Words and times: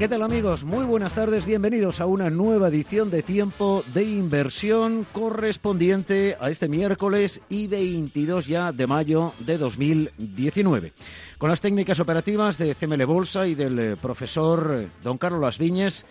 ¿Qué 0.00 0.08
tal 0.08 0.22
amigos? 0.22 0.64
Muy 0.64 0.86
buenas 0.86 1.14
tardes, 1.14 1.44
bienvenidos 1.44 2.00
a 2.00 2.06
una 2.06 2.30
nueva 2.30 2.68
edición 2.68 3.10
de 3.10 3.22
Tiempo 3.22 3.84
de 3.92 4.02
Inversión 4.02 5.06
correspondiente 5.12 6.38
a 6.40 6.48
este 6.48 6.68
miércoles 6.68 7.42
y 7.50 7.66
22 7.66 8.46
ya 8.46 8.72
de 8.72 8.86
mayo 8.86 9.34
de 9.40 9.58
2019. 9.58 10.94
Con 11.36 11.50
las 11.50 11.60
técnicas 11.60 12.00
operativas 12.00 12.56
de 12.56 12.74
CML 12.74 13.04
Bolsa 13.04 13.46
y 13.46 13.54
del 13.54 13.78
eh, 13.78 13.96
profesor 14.00 14.74
eh, 14.74 14.88
don 15.02 15.18
Carlos 15.18 15.42
Las 15.42 15.58
Viñes, 15.58 16.06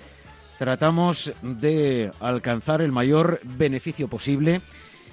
tratamos 0.60 1.34
de 1.42 2.12
alcanzar 2.20 2.84
el 2.84 2.92
mayor 2.92 3.40
beneficio 3.44 4.08
posible 4.08 4.62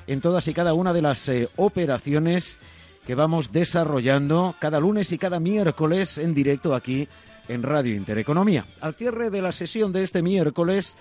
en 0.06 0.20
todas 0.20 0.48
y 0.48 0.52
cada 0.52 0.74
una 0.74 0.92
de 0.92 1.00
las 1.00 1.26
eh, 1.30 1.48
operaciones 1.56 2.58
que 3.06 3.14
vamos 3.14 3.52
desarrollando 3.52 4.54
cada 4.58 4.80
lunes 4.80 5.12
y 5.12 5.18
cada 5.18 5.40
miércoles 5.40 6.18
en 6.18 6.34
directo 6.34 6.74
aquí 6.74 7.08
en 7.48 7.62
Radio 7.62 7.94
Intereconomía. 7.94 8.64
Al 8.80 8.94
cierre 8.94 9.30
de 9.30 9.42
la 9.42 9.52
sesión 9.52 9.92
de 9.92 10.02
este 10.02 10.22
miércoles, 10.22 10.96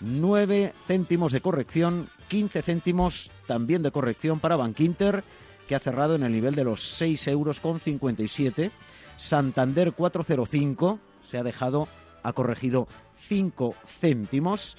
9 0.00 0.72
céntimos 0.86 1.32
de 1.32 1.40
corrección, 1.40 2.08
15 2.28 2.62
céntimos 2.62 3.30
también 3.46 3.82
de 3.82 3.90
corrección 3.90 4.40
para 4.40 4.56
Bankinter, 4.56 5.24
que 5.68 5.74
ha 5.74 5.80
cerrado 5.80 6.14
en 6.14 6.22
el 6.22 6.32
nivel 6.32 6.54
de 6.54 6.64
los 6.64 6.96
6 6.96 7.26
euros 7.28 7.60
con 7.60 7.80
57. 7.80 8.70
Santander 9.18 9.92
405 9.92 10.98
se 11.28 11.38
ha 11.38 11.42
dejado, 11.42 11.88
ha 12.22 12.32
corregido 12.32 12.88
5 13.28 13.74
céntimos. 14.00 14.76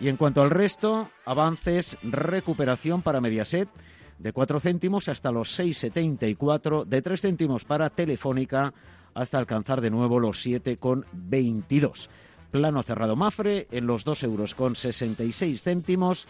Y 0.00 0.08
en 0.08 0.16
cuanto 0.16 0.42
al 0.42 0.50
resto, 0.50 1.08
avances, 1.24 1.96
recuperación 2.02 3.02
para 3.02 3.20
Mediaset 3.20 3.68
de 4.18 4.32
4 4.32 4.60
céntimos 4.60 5.08
hasta 5.08 5.30
los 5.30 5.58
6,74, 5.58 6.84
de 6.84 7.02
3 7.02 7.20
céntimos 7.20 7.64
para 7.64 7.90
Telefónica 7.90 8.72
hasta 9.14 9.38
alcanzar 9.38 9.80
de 9.80 9.90
nuevo 9.90 10.18
los 10.18 10.44
7,22. 10.44 12.08
Plano 12.50 12.82
cerrado 12.82 13.16
Mafre 13.16 13.66
en 13.70 13.86
los 13.86 14.04
2 14.04 14.22
euros 14.24 14.54
con 14.54 14.76
66 14.76 15.62
céntimos 15.62 16.28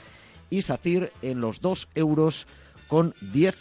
y 0.51 0.63
SACIR 0.63 1.13
en 1.23 1.41
los 1.41 1.61
2 1.61 1.89
euros 1.95 2.47
con 2.89 3.15
10 3.33 3.57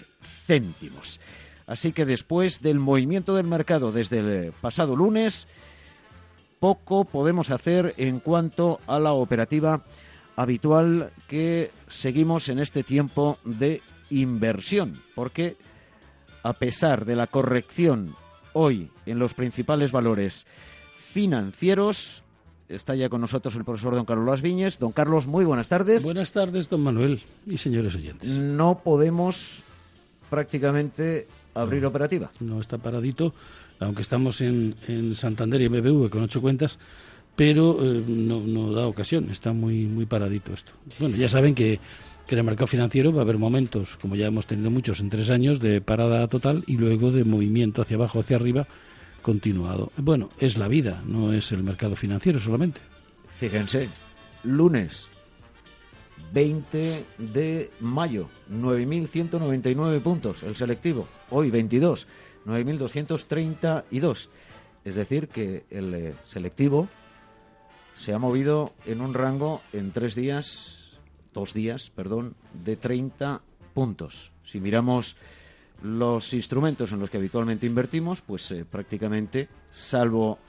céntimos. 0.46 1.20
Así 1.66 1.92
que 1.92 2.06
después 2.06 2.62
del 2.62 2.80
movimiento 2.80 3.36
del 3.36 3.48
mercado 3.48 3.92
desde 3.92 4.20
el 4.20 4.52
pasado 4.52 4.96
lunes, 4.96 5.48
poco 6.60 7.06
podemos 7.06 7.52
hacer 7.52 7.94
en 7.98 8.20
cuanto 8.20 8.80
a 8.88 9.00
la 9.00 9.14
operativa 9.14 9.84
habitual 10.36 11.12
que 11.28 11.72
seguimos 11.88 12.50
en 12.50 12.60
este 12.60 12.84
tiempo 12.84 13.38
de 13.44 13.82
inversión, 14.20 15.00
porque 15.16 15.56
a 16.44 16.54
pesar 16.54 17.06
de 17.06 17.16
la 17.16 17.28
corrección 17.28 18.16
hoy 18.54 18.90
en 19.06 19.20
los 19.20 19.34
principales 19.34 19.92
valores 19.92 20.46
financieros, 21.12 22.24
está 22.70 22.96
ya 22.96 23.10
con 23.10 23.22
nosotros 23.22 23.56
el 23.56 23.64
profesor 23.64 23.96
don 23.96 24.06
Carlos 24.06 24.26
Las 24.26 24.42
Viñes. 24.42 24.80
Don 24.80 24.92
Carlos, 24.92 25.28
muy 25.28 25.46
buenas 25.46 25.68
tardes. 25.68 26.04
Buenas 26.04 26.32
tardes, 26.32 26.70
don 26.70 26.82
Manuel 26.82 27.22
y 27.46 27.58
señores 27.58 27.96
oyentes. 27.96 28.30
No 28.30 28.82
podemos 28.84 29.64
prácticamente 30.30 31.28
abrir 31.54 31.84
no, 31.84 31.90
operativa. 31.90 32.32
No 32.40 32.60
está 32.60 32.78
paradito, 32.78 33.34
aunque 33.80 34.02
estamos 34.02 34.42
en, 34.42 34.76
en 34.88 35.16
Santander 35.16 35.62
y 35.62 35.70
MBV 35.70 36.10
con 36.10 36.24
ocho 36.24 36.42
cuentas, 36.42 36.80
pero 37.36 37.78
eh, 37.82 38.04
no, 38.08 38.40
no 38.42 38.74
da 38.74 38.88
ocasión, 38.88 39.30
está 39.30 39.54
muy, 39.54 39.86
muy 39.86 40.06
paradito 40.06 40.54
esto. 40.54 40.72
Bueno, 41.00 41.16
ya 41.16 41.30
saben 41.30 41.56
que 41.56 41.80
que 42.28 42.36
en 42.36 42.40
el 42.40 42.46
mercado 42.46 42.68
financiero 42.68 43.12
va 43.12 43.20
a 43.20 43.24
haber 43.24 43.38
momentos, 43.38 43.98
como 43.98 44.16
ya 44.16 44.28
hemos 44.28 44.48
tenido 44.48 44.72
muchos 44.72 45.00
en 45.00 45.10
tres 45.10 45.30
años, 45.30 45.60
de 45.60 45.82
parada 45.82 46.28
total 46.28 46.64
y 46.68 46.78
luego 46.78 47.12
de 47.12 47.24
movimiento 47.24 47.82
hacia 47.82 47.98
abajo, 47.98 48.20
hacia 48.20 48.38
arriba, 48.38 48.68
continuado. 49.22 49.92
Bueno, 49.98 50.30
es 50.40 50.58
la 50.58 50.68
vida, 50.68 51.02
no 51.06 51.34
es 51.34 51.52
el 51.52 51.64
mercado 51.64 51.96
financiero 51.96 52.40
solamente. 52.40 52.80
Fíjense, 53.40 53.90
lunes 54.44 55.08
20 56.34 57.06
de 57.18 57.72
mayo, 57.80 58.28
9.199 58.52 60.02
puntos 60.02 60.44
el 60.44 60.56
selectivo. 60.56 61.08
Hoy 61.30 61.52
22, 61.52 62.08
9.232. 62.46 64.30
Es 64.84 64.96
decir, 64.96 65.28
que 65.28 65.64
el 65.70 65.94
eh, 65.94 66.14
selectivo 66.28 66.88
se 67.96 68.14
ha 68.14 68.20
movido 68.20 68.74
en 68.86 69.02
un 69.02 69.14
rango 69.14 69.62
en 69.72 69.92
tres 69.92 70.16
días 70.16 70.83
dos 71.34 71.54
días, 71.54 71.90
perdón, 71.90 72.36
de 72.64 72.76
30 72.76 73.42
puntos. 73.74 74.32
Si 74.44 74.60
miramos 74.60 75.16
los 75.82 76.34
instrumentos 76.34 76.92
en 76.92 77.00
los 77.00 77.10
que 77.10 77.18
habitualmente 77.18 77.66
invertimos, 77.66 78.22
pues 78.22 78.50
eh, 78.52 78.66
prácticamente, 78.66 79.50
salvo 79.72 80.40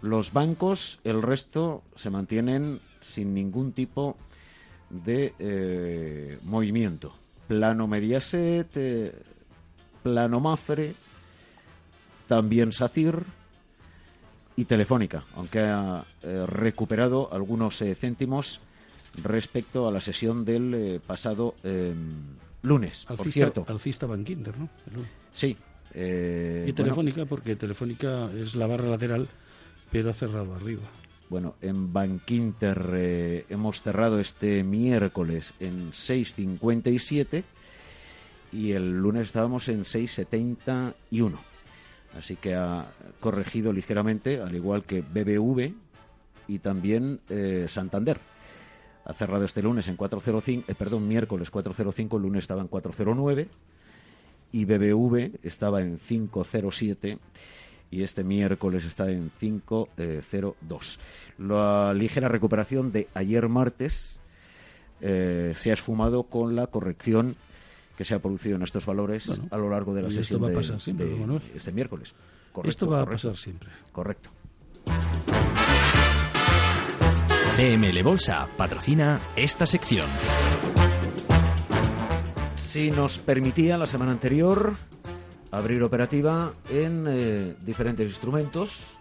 los 0.00 0.32
bancos, 0.32 0.98
el 1.04 1.22
resto 1.22 1.82
se 1.94 2.10
mantienen 2.10 2.80
sin 3.00 3.34
ningún 3.34 3.72
tipo 3.72 4.16
de 4.90 5.34
eh, 5.38 6.38
movimiento. 6.42 7.14
Plano 7.48 7.86
Mediaset, 7.86 8.70
eh, 8.76 9.12
plano 10.02 10.40
Mafre, 10.40 10.94
también 12.28 12.72
SACIR 12.72 13.22
y 14.56 14.64
Telefónica, 14.64 15.24
aunque 15.36 15.60
ha 15.60 16.04
eh, 16.22 16.44
recuperado 16.46 17.32
algunos 17.32 17.82
céntimos 17.98 18.60
respecto 19.22 19.86
a 19.86 19.92
la 19.92 20.00
sesión 20.00 20.44
del 20.44 20.74
eh, 20.74 21.00
pasado 21.04 21.54
eh, 21.62 21.94
lunes, 22.62 23.04
alcista, 23.08 23.16
por 23.16 23.32
cierto. 23.32 23.64
Alcista 23.68 24.06
Bankinter, 24.06 24.58
¿no? 24.58 24.68
El... 24.86 25.06
Sí. 25.32 25.56
Eh, 25.94 26.66
y 26.68 26.72
Telefónica, 26.72 27.16
bueno, 27.16 27.28
porque 27.28 27.56
Telefónica 27.56 28.30
es 28.32 28.54
la 28.54 28.66
barra 28.66 28.88
lateral, 28.88 29.28
pero 29.90 30.10
ha 30.10 30.14
cerrado 30.14 30.54
arriba. 30.54 30.82
Bueno, 31.28 31.54
en 31.60 31.92
Bankinter 31.92 32.90
eh, 32.94 33.46
hemos 33.48 33.80
cerrado 33.80 34.18
este 34.20 34.62
miércoles 34.64 35.54
en 35.60 35.90
6.57 35.92 37.42
y 38.52 38.72
el 38.72 38.98
lunes 38.98 39.28
estábamos 39.28 39.68
en 39.68 39.80
6.71. 39.80 41.32
Así 42.18 42.36
que 42.36 42.54
ha 42.54 42.86
corregido 43.20 43.72
ligeramente, 43.72 44.40
al 44.40 44.54
igual 44.54 44.84
que 44.84 45.00
BBV 45.00 45.72
y 46.48 46.58
también 46.58 47.20
eh, 47.30 47.66
Santander 47.68 48.18
ha 49.04 49.12
cerrado 49.14 49.44
este 49.44 49.62
lunes 49.62 49.88
en 49.88 49.96
405, 49.96 50.70
eh, 50.70 50.74
perdón, 50.74 51.08
miércoles 51.08 51.50
405, 51.50 52.16
el 52.16 52.22
lunes 52.22 52.44
estaba 52.44 52.60
en 52.62 52.68
409 52.68 53.48
y 54.52 54.64
BBV 54.64 55.38
estaba 55.42 55.80
en 55.80 55.98
507 55.98 57.18
y 57.90 58.02
este 58.02 58.24
miércoles 58.24 58.84
está 58.84 59.10
en 59.10 59.30
502. 59.38 61.00
La 61.38 61.92
ligera 61.94 62.28
recuperación 62.28 62.92
de 62.92 63.08
ayer 63.14 63.48
martes 63.48 64.18
eh, 65.00 65.52
se 65.54 65.70
ha 65.70 65.74
esfumado 65.74 66.22
con 66.24 66.54
la 66.56 66.68
corrección 66.68 67.36
que 67.96 68.04
se 68.04 68.14
ha 68.14 68.18
producido 68.20 68.56
en 68.56 68.62
estos 68.62 68.86
valores 68.86 69.26
bueno, 69.26 69.44
a 69.50 69.56
lo 69.58 69.68
largo 69.68 69.94
de 69.94 70.02
la 70.02 70.08
y 70.08 70.12
sesión 70.12 70.36
esto 70.36 70.40
va 70.40 70.48
de, 70.48 70.54
a 70.54 70.56
pasar 70.56 70.80
siempre, 70.80 71.06
de 71.06 71.40
este 71.54 71.72
miércoles. 71.72 72.14
Correcto, 72.52 72.68
esto 72.68 72.86
va 72.86 73.04
correcto. 73.04 73.28
a 73.28 73.30
pasar 73.30 73.36
siempre. 73.36 73.68
Correcto. 73.92 74.30
CML 77.56 78.02
Bolsa 78.02 78.48
patrocina 78.56 79.20
esta 79.36 79.66
sección. 79.66 80.08
Si 82.56 82.90
nos 82.90 83.18
permitía 83.18 83.76
la 83.76 83.86
semana 83.86 84.12
anterior 84.12 84.74
abrir 85.50 85.82
operativa 85.82 86.52
en 86.70 87.06
eh, 87.08 87.54
diferentes 87.64 88.08
instrumentos, 88.08 88.98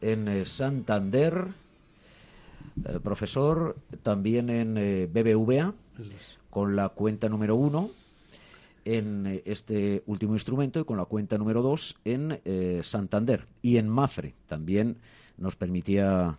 en 0.00 0.28
eh, 0.28 0.44
Santander, 0.44 1.46
eh, 2.84 3.00
profesor, 3.02 3.76
también 4.02 4.50
en 4.50 4.74
BBVA, 5.12 5.74
con 6.50 6.76
la 6.76 6.90
cuenta 6.90 7.28
número 7.28 7.56
uno, 7.56 7.90
en 8.84 9.26
eh, 9.26 9.42
este 9.46 10.02
último 10.06 10.34
instrumento 10.34 10.80
y 10.80 10.84
con 10.84 10.96
la 10.96 11.04
cuenta 11.04 11.38
número 11.38 11.62
2 11.62 11.96
en 12.04 12.40
eh, 12.44 12.80
Santander 12.82 13.46
y 13.62 13.76
en 13.78 13.88
Mafre. 13.88 14.34
También 14.46 14.98
nos 15.36 15.56
permitía 15.56 16.38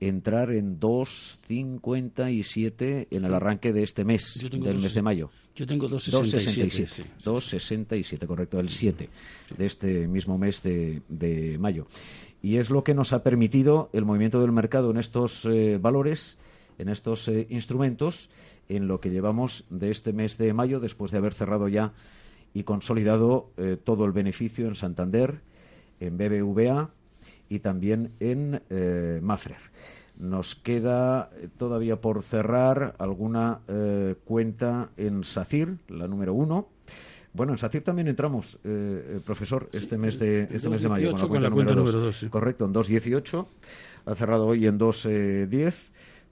entrar 0.00 0.50
en 0.50 0.80
2.57 0.80 3.08
en 3.10 3.24
el 3.24 3.34
arranque 3.34 3.74
de 3.74 3.82
este 3.82 4.04
mes, 4.04 4.40
del 4.50 4.80
mes 4.80 4.94
de 4.94 5.02
mayo. 5.02 5.30
Yo 5.54 5.66
tengo 5.66 5.90
2.67. 5.90 7.04
2.67, 7.22 8.26
correcto, 8.26 8.58
el 8.58 8.70
7 8.70 9.10
de 9.56 9.66
este 9.66 10.08
mismo 10.08 10.38
mes 10.38 10.62
de, 10.62 11.02
de, 11.08 11.58
mayo. 11.58 11.86
Y 12.42 12.56
es 12.56 12.70
lo 12.70 12.82
que 12.82 12.94
nos 12.94 13.12
ha 13.12 13.22
permitido 13.22 13.90
el 13.92 14.06
movimiento 14.06 14.40
del 14.40 14.52
mercado 14.52 14.90
en 14.90 14.96
estos 14.96 15.44
eh, 15.44 15.76
valores, 15.78 16.38
en 16.78 16.88
estos 16.88 17.28
eh, 17.28 17.46
instrumentos, 17.50 18.30
en 18.70 18.88
lo 18.88 19.00
que 19.00 19.10
llevamos 19.10 19.66
de 19.68 19.90
este 19.90 20.14
mes 20.14 20.38
de 20.38 20.54
mayo, 20.54 20.80
después 20.80 21.12
de 21.12 21.18
haber 21.18 21.34
cerrado 21.34 21.68
ya 21.68 21.92
y 22.54 22.62
consolidado 22.62 23.50
eh, 23.58 23.76
todo 23.82 24.06
el 24.06 24.12
beneficio 24.12 24.66
en 24.66 24.74
Santander, 24.74 25.42
en 26.00 26.16
BBVA, 26.16 26.90
y 27.50 27.58
también 27.58 28.12
en 28.20 28.62
eh, 28.70 29.20
Mafrer. 29.22 29.58
Nos 30.18 30.54
queda 30.54 31.30
eh, 31.36 31.48
todavía 31.58 31.96
por 32.00 32.22
cerrar 32.22 32.94
alguna 32.98 33.60
eh, 33.68 34.14
cuenta 34.24 34.90
en 34.96 35.24
SACIR, 35.24 35.76
la 35.88 36.06
número 36.06 36.32
uno. 36.32 36.68
Bueno, 37.32 37.52
en 37.52 37.58
SACIR 37.58 37.82
también 37.82 38.08
entramos, 38.08 38.58
profesor, 39.24 39.68
este 39.72 39.96
mes 39.96 40.18
de 40.18 40.48
este 40.50 40.68
mes 40.68 40.82
de 40.82 40.88
mayo 40.88 41.12
con 41.12 41.40
la 41.40 41.48
cuenta, 41.48 41.76
número, 41.76 42.00
dos. 42.00 42.26
Correcto, 42.28 42.64
en 42.64 42.74
2.18. 42.74 43.46
Ha 44.06 44.14
cerrado 44.16 44.48
hoy 44.48 44.66
en 44.66 44.80
2.10 44.80 45.72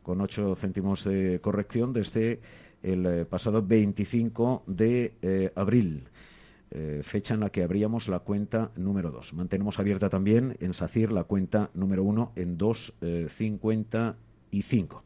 con 0.02 0.20
8 0.20 0.56
céntimos 0.56 1.04
de 1.04 1.38
corrección 1.40 1.92
desde 1.92 2.40
el 2.82 3.26
pasado 3.26 3.62
25 3.62 4.64
de 4.66 5.52
abril. 5.54 6.02
Eh, 6.70 7.00
fecha 7.02 7.32
en 7.32 7.40
la 7.40 7.48
que 7.48 7.62
abríamos 7.62 8.08
la 8.08 8.18
cuenta 8.18 8.70
número 8.76 9.10
2. 9.10 9.32
Mantenemos 9.32 9.78
abierta 9.78 10.10
también 10.10 10.56
en 10.60 10.74
SACIR 10.74 11.12
la 11.12 11.24
cuenta 11.24 11.70
número 11.72 12.02
1 12.02 12.32
en 12.36 12.58
2.55. 12.58 14.12
Eh, 14.52 15.04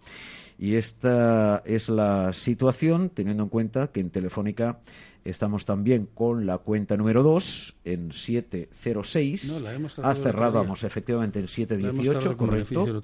y 0.59 0.75
esta 0.75 1.63
es 1.65 1.89
la 1.89 2.33
situación, 2.33 3.11
teniendo 3.11 3.45
en 3.45 3.49
cuenta 3.49 3.89
que 3.93 4.01
en 4.01 4.11
Telefónica 4.11 4.81
estamos 5.25 5.65
también 5.65 6.09
con 6.13 6.47
la 6.47 6.59
cuenta 6.59 6.97
número 6.97 7.23
2 7.23 7.77
en 7.85 8.13
706. 8.13 9.53
No, 9.53 9.61
la 9.61 9.75
hemos 9.75 9.99
ah, 10.01 10.15
cerrábamos 10.17 10.83
efectivamente 10.83 11.39
en 11.39 11.47
718, 11.47 12.37
correcto, 12.37 13.03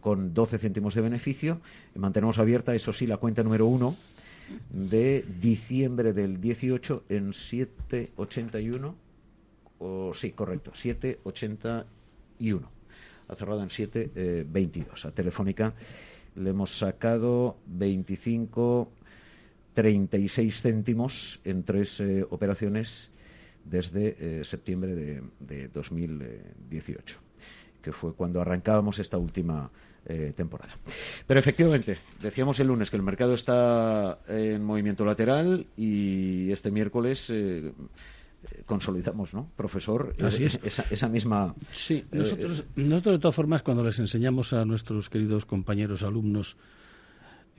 con 0.00 0.34
12 0.34 0.58
céntimos 0.58 0.94
de 0.94 1.00
beneficio. 1.00 1.60
mantenemos 1.94 2.38
abierta, 2.38 2.74
eso 2.74 2.92
sí, 2.92 3.06
la 3.06 3.16
cuenta 3.16 3.42
número 3.42 3.66
1 3.66 3.96
de 4.70 5.24
diciembre 5.40 6.12
del 6.12 6.40
18 6.40 7.04
en 7.08 7.32
781. 7.32 8.94
O, 9.78 10.14
sí, 10.14 10.30
correcto, 10.32 10.72
781. 10.74 12.70
Ha 13.28 13.34
cerrado 13.34 13.62
en 13.62 13.70
722. 13.70 15.04
a 15.04 15.10
Telefónica 15.10 15.74
le 16.36 16.50
hemos 16.50 16.78
sacado 16.78 17.58
25, 17.66 18.90
36 19.74 20.60
céntimos 20.60 21.40
en 21.44 21.62
tres 21.62 22.00
eh, 22.00 22.24
operaciones 22.28 23.10
desde 23.64 24.16
eh, 24.40 24.44
septiembre 24.44 24.94
de, 24.94 25.22
de 25.40 25.68
2018, 25.68 27.18
que 27.84 27.92
fue 27.92 28.14
cuando 28.14 28.40
arrancábamos 28.40 28.98
esta 28.98 29.18
última 29.18 29.70
eh, 30.06 30.32
temporada. 30.34 30.74
Pero 31.26 31.38
efectivamente, 31.38 31.98
decíamos 32.20 32.58
el 32.58 32.68
lunes 32.68 32.90
que 32.90 32.96
el 32.96 33.02
mercado 33.02 33.34
está 33.34 34.18
en 34.26 34.64
movimiento 34.64 35.04
lateral 35.04 35.66
y 35.76 36.50
este 36.50 36.70
miércoles 36.70 37.28
eh, 37.28 37.72
consolidamos, 38.64 39.34
¿no, 39.34 39.50
profesor? 39.54 40.14
Así 40.22 40.44
es. 40.44 40.58
Esa, 40.64 41.08
misma. 41.08 41.54
Sí, 41.72 41.96
eh, 41.96 42.06
nosotros, 42.12 42.64
nosotros 42.74 43.14
de 43.16 43.18
todas 43.18 43.34
formas, 43.34 43.62
cuando 43.62 43.84
les 43.84 43.98
enseñamos 43.98 44.54
a 44.54 44.64
nuestros 44.64 45.10
queridos 45.10 45.44
compañeros 45.44 46.02
alumnos 46.02 46.56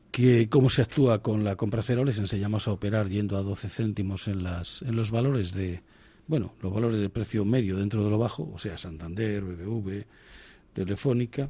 que 0.10 0.50
cómo 0.50 0.70
se 0.70 0.82
actúa 0.82 1.22
con 1.22 1.44
la 1.44 1.56
compra 1.56 1.84
cero, 1.84 2.04
les 2.04 2.18
enseñamos 2.18 2.68
a 2.68 2.72
operar 2.72 3.10
yendo 3.10 3.38
a 3.38 3.44
12 3.44 3.70
céntimos 3.70 4.28
en, 4.28 4.44
las, 4.44 4.82
en 4.82 4.96
los 4.96 5.12
valores 5.12 5.54
de, 5.54 5.82
bueno, 6.28 6.54
los 6.62 6.74
valores 6.74 7.00
de 7.00 7.10
precio 7.10 7.46
medio 7.46 7.78
dentro 7.78 8.04
de 8.04 8.10
lo 8.10 8.18
bajo, 8.18 8.52
o 8.54 8.60
sea, 8.60 8.78
Santander, 8.78 9.44
BBV, 9.44 10.06
Telefónica 10.74 11.50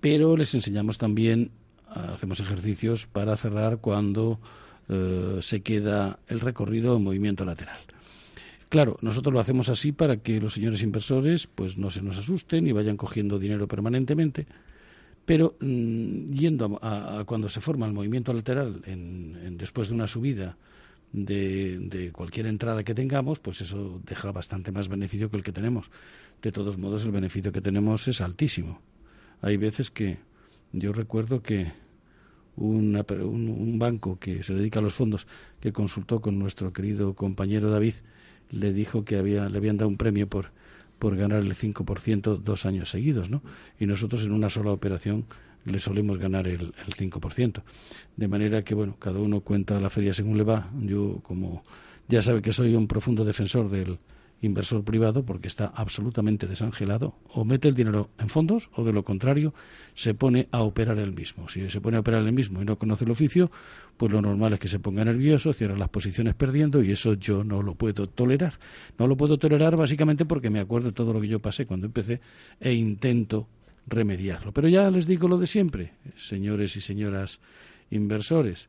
pero 0.00 0.36
les 0.36 0.54
enseñamos 0.54 0.98
también, 0.98 1.50
hacemos 1.88 2.40
ejercicios 2.40 3.06
para 3.06 3.36
cerrar 3.36 3.78
cuando 3.78 4.40
eh, 4.88 5.38
se 5.40 5.60
queda 5.60 6.18
el 6.28 6.40
recorrido 6.40 6.96
en 6.96 7.04
movimiento 7.04 7.44
lateral. 7.44 7.78
Claro, 8.68 8.98
nosotros 9.00 9.32
lo 9.32 9.40
hacemos 9.40 9.68
así 9.70 9.92
para 9.92 10.18
que 10.18 10.40
los 10.40 10.54
señores 10.54 10.82
inversores 10.82 11.46
pues 11.46 11.78
no 11.78 11.90
se 11.90 12.02
nos 12.02 12.18
asusten 12.18 12.66
y 12.66 12.72
vayan 12.72 12.98
cogiendo 12.98 13.38
dinero 13.38 13.66
permanentemente, 13.66 14.46
pero 15.24 15.56
mm, 15.60 16.32
yendo 16.32 16.78
a, 16.82 17.24
cuando 17.26 17.48
se 17.48 17.60
forma 17.60 17.86
el 17.86 17.92
movimiento 17.92 18.32
lateral 18.32 18.82
en, 18.84 19.56
después 19.56 19.88
de 19.88 19.94
una 19.94 20.06
subida 20.06 20.56
de, 21.12 21.78
de, 21.78 22.12
cualquier 22.12 22.46
entrada 22.46 22.84
que 22.84 22.94
tengamos, 22.94 23.40
pues 23.40 23.60
eso 23.60 24.00
deja 24.04 24.30
bastante 24.32 24.72
más 24.72 24.88
beneficio 24.88 25.30
que 25.30 25.36
el 25.36 25.42
que 25.42 25.52
tenemos. 25.52 25.90
De 26.42 26.52
todos 26.52 26.78
modos, 26.78 27.04
el 27.04 27.10
beneficio 27.10 27.52
que 27.52 27.60
tenemos 27.60 28.08
es 28.08 28.20
altísimo. 28.20 28.80
Hay 29.40 29.56
veces 29.56 29.90
que 29.90 30.18
yo 30.72 30.92
recuerdo 30.92 31.42
que 31.42 31.72
un, 32.56 33.78
banco 33.78 34.18
que 34.18 34.42
se 34.42 34.54
dedica 34.54 34.80
a 34.80 34.82
los 34.82 34.94
fondos, 34.94 35.26
que 35.60 35.72
consultó 35.72 36.20
con 36.20 36.38
nuestro 36.38 36.72
querido 36.72 37.14
compañero 37.14 37.70
David, 37.70 37.94
le 38.50 38.72
dijo 38.72 39.04
que 39.04 39.16
había, 39.16 39.48
le 39.48 39.58
habían 39.58 39.76
dado 39.76 39.88
un 39.88 39.96
premio 39.96 40.28
por, 40.28 40.50
por 40.98 41.16
ganar 41.16 41.42
el 41.42 41.54
5% 41.54 42.38
dos 42.38 42.66
años 42.66 42.90
seguidos, 42.90 43.30
¿no? 43.30 43.42
Y 43.78 43.86
nosotros 43.86 44.24
en 44.24 44.32
una 44.32 44.50
sola 44.50 44.72
operación 44.72 45.26
le 45.68 45.80
solemos 45.80 46.18
ganar 46.18 46.48
el, 46.48 46.72
el 46.86 46.94
5%. 46.94 47.62
De 48.16 48.28
manera 48.28 48.62
que, 48.62 48.74
bueno, 48.74 48.96
cada 48.98 49.18
uno 49.18 49.40
cuenta 49.40 49.78
la 49.80 49.90
feria 49.90 50.12
según 50.12 50.36
le 50.36 50.44
va. 50.44 50.70
Yo, 50.80 51.20
como 51.22 51.62
ya 52.08 52.22
sabe 52.22 52.42
que 52.42 52.52
soy 52.52 52.74
un 52.74 52.86
profundo 52.86 53.24
defensor 53.24 53.70
del, 53.70 53.98
inversor 54.40 54.84
privado 54.84 55.24
porque 55.24 55.48
está 55.48 55.66
absolutamente 55.66 56.46
desangelado 56.46 57.14
o 57.32 57.44
mete 57.44 57.68
el 57.68 57.74
dinero 57.74 58.10
en 58.18 58.28
fondos 58.28 58.70
o 58.74 58.84
de 58.84 58.92
lo 58.92 59.04
contrario 59.04 59.52
se 59.94 60.14
pone 60.14 60.48
a 60.52 60.62
operar 60.62 60.98
el 60.98 61.12
mismo. 61.12 61.48
Si 61.48 61.68
se 61.70 61.80
pone 61.80 61.96
a 61.96 62.00
operar 62.00 62.22
el 62.22 62.32
mismo 62.32 62.62
y 62.62 62.64
no 62.64 62.78
conoce 62.78 63.04
el 63.04 63.10
oficio, 63.10 63.50
pues 63.96 64.12
lo 64.12 64.22
normal 64.22 64.52
es 64.52 64.60
que 64.60 64.68
se 64.68 64.78
ponga 64.78 65.04
nervioso, 65.04 65.52
cierra 65.52 65.76
las 65.76 65.88
posiciones 65.88 66.34
perdiendo 66.34 66.82
y 66.82 66.92
eso 66.92 67.14
yo 67.14 67.42
no 67.42 67.62
lo 67.62 67.74
puedo 67.74 68.08
tolerar. 68.08 68.58
No 68.98 69.06
lo 69.06 69.16
puedo 69.16 69.38
tolerar 69.38 69.76
básicamente 69.76 70.24
porque 70.24 70.50
me 70.50 70.60
acuerdo 70.60 70.92
todo 70.92 71.12
lo 71.12 71.20
que 71.20 71.28
yo 71.28 71.40
pasé 71.40 71.66
cuando 71.66 71.86
empecé 71.86 72.20
e 72.60 72.72
intento 72.72 73.48
remediarlo. 73.88 74.52
Pero 74.52 74.68
ya 74.68 74.90
les 74.90 75.06
digo 75.06 75.28
lo 75.28 75.38
de 75.38 75.46
siempre, 75.46 75.94
señores 76.16 76.76
y 76.76 76.80
señoras 76.80 77.40
inversores 77.90 78.68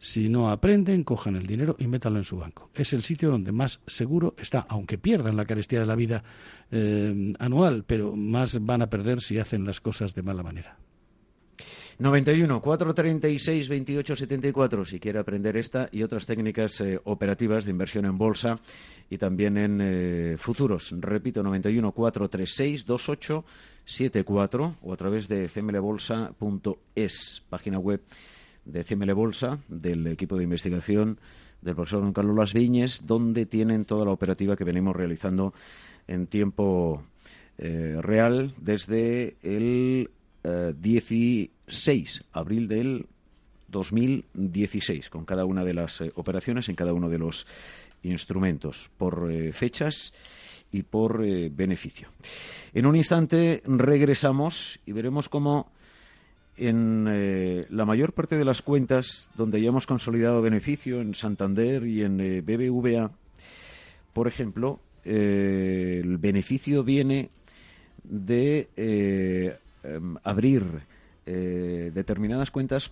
si 0.00 0.30
no 0.30 0.48
aprenden, 0.48 1.04
cojan 1.04 1.36
el 1.36 1.46
dinero 1.46 1.76
y 1.78 1.86
métanlo 1.86 2.18
en 2.20 2.24
su 2.24 2.38
banco. 2.38 2.70
Es 2.74 2.94
el 2.94 3.02
sitio 3.02 3.30
donde 3.30 3.52
más 3.52 3.80
seguro 3.86 4.34
está, 4.38 4.64
aunque 4.70 4.96
pierdan 4.96 5.36
la 5.36 5.44
carestía 5.44 5.80
de 5.80 5.86
la 5.86 5.94
vida 5.94 6.24
eh, 6.70 7.32
anual, 7.38 7.84
pero 7.86 8.16
más 8.16 8.64
van 8.64 8.80
a 8.80 8.88
perder 8.88 9.20
si 9.20 9.38
hacen 9.38 9.66
las 9.66 9.82
cosas 9.82 10.14
de 10.14 10.22
mala 10.22 10.42
manera. 10.42 10.78
91 11.98 12.62
436 12.62 13.68
28 13.68 14.16
74 14.16 14.86
si 14.86 14.98
quiere 14.98 15.18
aprender 15.18 15.58
esta 15.58 15.90
y 15.92 16.02
otras 16.02 16.24
técnicas 16.24 16.80
eh, 16.80 16.98
operativas 17.04 17.66
de 17.66 17.72
inversión 17.72 18.06
en 18.06 18.16
bolsa 18.16 18.58
y 19.10 19.18
también 19.18 19.58
en 19.58 19.80
eh, 19.82 20.36
futuros. 20.38 20.94
Repito, 20.98 21.42
91 21.42 21.92
436 21.92 22.86
28 22.86 23.44
74 23.90 24.76
o 24.82 24.92
a 24.92 24.96
través 24.96 25.26
de 25.26 25.48
cmlbolsa.es, 25.48 27.42
página 27.48 27.78
web 27.78 28.00
de 28.64 28.84
CML 28.84 29.12
Bolsa, 29.14 29.58
del 29.68 30.06
equipo 30.06 30.36
de 30.36 30.44
investigación 30.44 31.18
del 31.60 31.74
profesor 31.74 32.02
Don 32.02 32.12
Carlos 32.12 32.36
Las 32.36 32.54
Viñes, 32.54 33.04
donde 33.04 33.46
tienen 33.46 33.84
toda 33.84 34.04
la 34.04 34.12
operativa 34.12 34.56
que 34.56 34.64
venimos 34.64 34.94
realizando 34.94 35.52
en 36.06 36.28
tiempo 36.28 37.02
eh, 37.58 37.96
real 38.00 38.54
desde 38.58 39.36
el 39.42 40.10
16 40.42 41.50
eh, 42.16 42.22
abril 42.32 42.68
del 42.68 43.06
2016, 43.68 45.10
con 45.10 45.24
cada 45.24 45.44
una 45.44 45.64
de 45.64 45.74
las 45.74 46.00
eh, 46.00 46.12
operaciones 46.14 46.68
en 46.68 46.76
cada 46.76 46.92
uno 46.92 47.08
de 47.08 47.18
los 47.18 47.46
instrumentos, 48.02 48.90
por 48.96 49.30
fechas 49.52 50.14
y 50.72 50.82
por 50.82 51.18
beneficio. 51.20 52.08
En 52.72 52.86
un 52.86 52.96
instante 52.96 53.62
regresamos 53.66 54.78
y 54.86 54.92
veremos 54.92 55.28
cómo 55.28 55.70
en 56.60 57.06
eh, 57.08 57.66
la 57.70 57.86
mayor 57.86 58.12
parte 58.12 58.36
de 58.36 58.44
las 58.44 58.60
cuentas 58.60 59.30
donde 59.34 59.62
ya 59.62 59.68
hemos 59.68 59.86
consolidado 59.86 60.42
beneficio, 60.42 61.00
en 61.00 61.14
Santander 61.14 61.86
y 61.86 62.02
en 62.02 62.20
eh, 62.20 62.42
BBVA, 62.42 63.10
por 64.12 64.28
ejemplo, 64.28 64.78
eh, 65.04 66.00
el 66.04 66.18
beneficio 66.18 66.84
viene 66.84 67.30
de 68.04 68.68
em, 68.76 70.16
abrir 70.24 70.64
determinadas 71.24 72.50
cuentas 72.50 72.90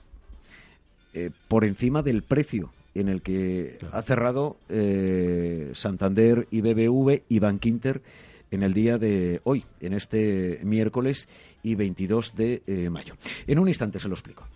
por 1.48 1.64
encima 1.64 2.02
del 2.02 2.22
precio 2.22 2.70
en 3.00 3.08
el 3.08 3.22
que 3.22 3.78
ha 3.92 4.02
cerrado 4.02 4.56
eh, 4.68 5.70
Santander 5.74 6.46
y 6.50 6.60
BBV 6.60 7.22
y 7.28 7.38
Bankinter 7.38 8.02
en 8.50 8.62
el 8.62 8.72
día 8.72 8.98
de 8.98 9.40
hoy, 9.44 9.64
en 9.80 9.92
este 9.92 10.60
miércoles 10.62 11.28
y 11.62 11.74
22 11.74 12.34
de 12.34 12.62
eh, 12.66 12.90
mayo. 12.90 13.14
En 13.46 13.58
un 13.58 13.68
instante 13.68 14.00
se 14.00 14.08
lo 14.08 14.14
explico. 14.14 14.46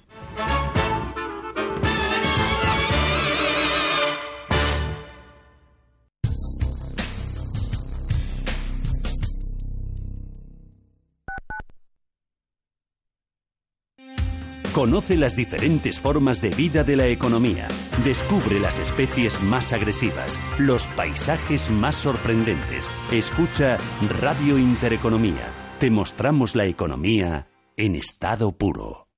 Conoce 14.73 15.17
las 15.17 15.37
diferentes 15.37 16.00
formas 16.00 16.41
de 16.41 16.49
vida 16.49 16.83
de 16.83 16.97
la 16.97 17.07
economía. 17.07 17.69
Descubre 18.07 18.59
las 18.59 18.79
especies 18.79 19.43
más 19.43 19.71
agresivas, 19.75 20.38
los 20.59 20.88
paisajes 20.88 21.71
más 21.71 21.95
sorprendentes. 21.95 22.91
Escucha 23.11 23.76
Radio 24.19 24.57
Intereconomía. 24.57 25.52
Te 25.79 25.91
mostramos 25.91 26.57
la 26.57 26.64
economía 26.64 27.49
en 27.76 27.97
estado 27.97 28.52
puro. 28.52 29.09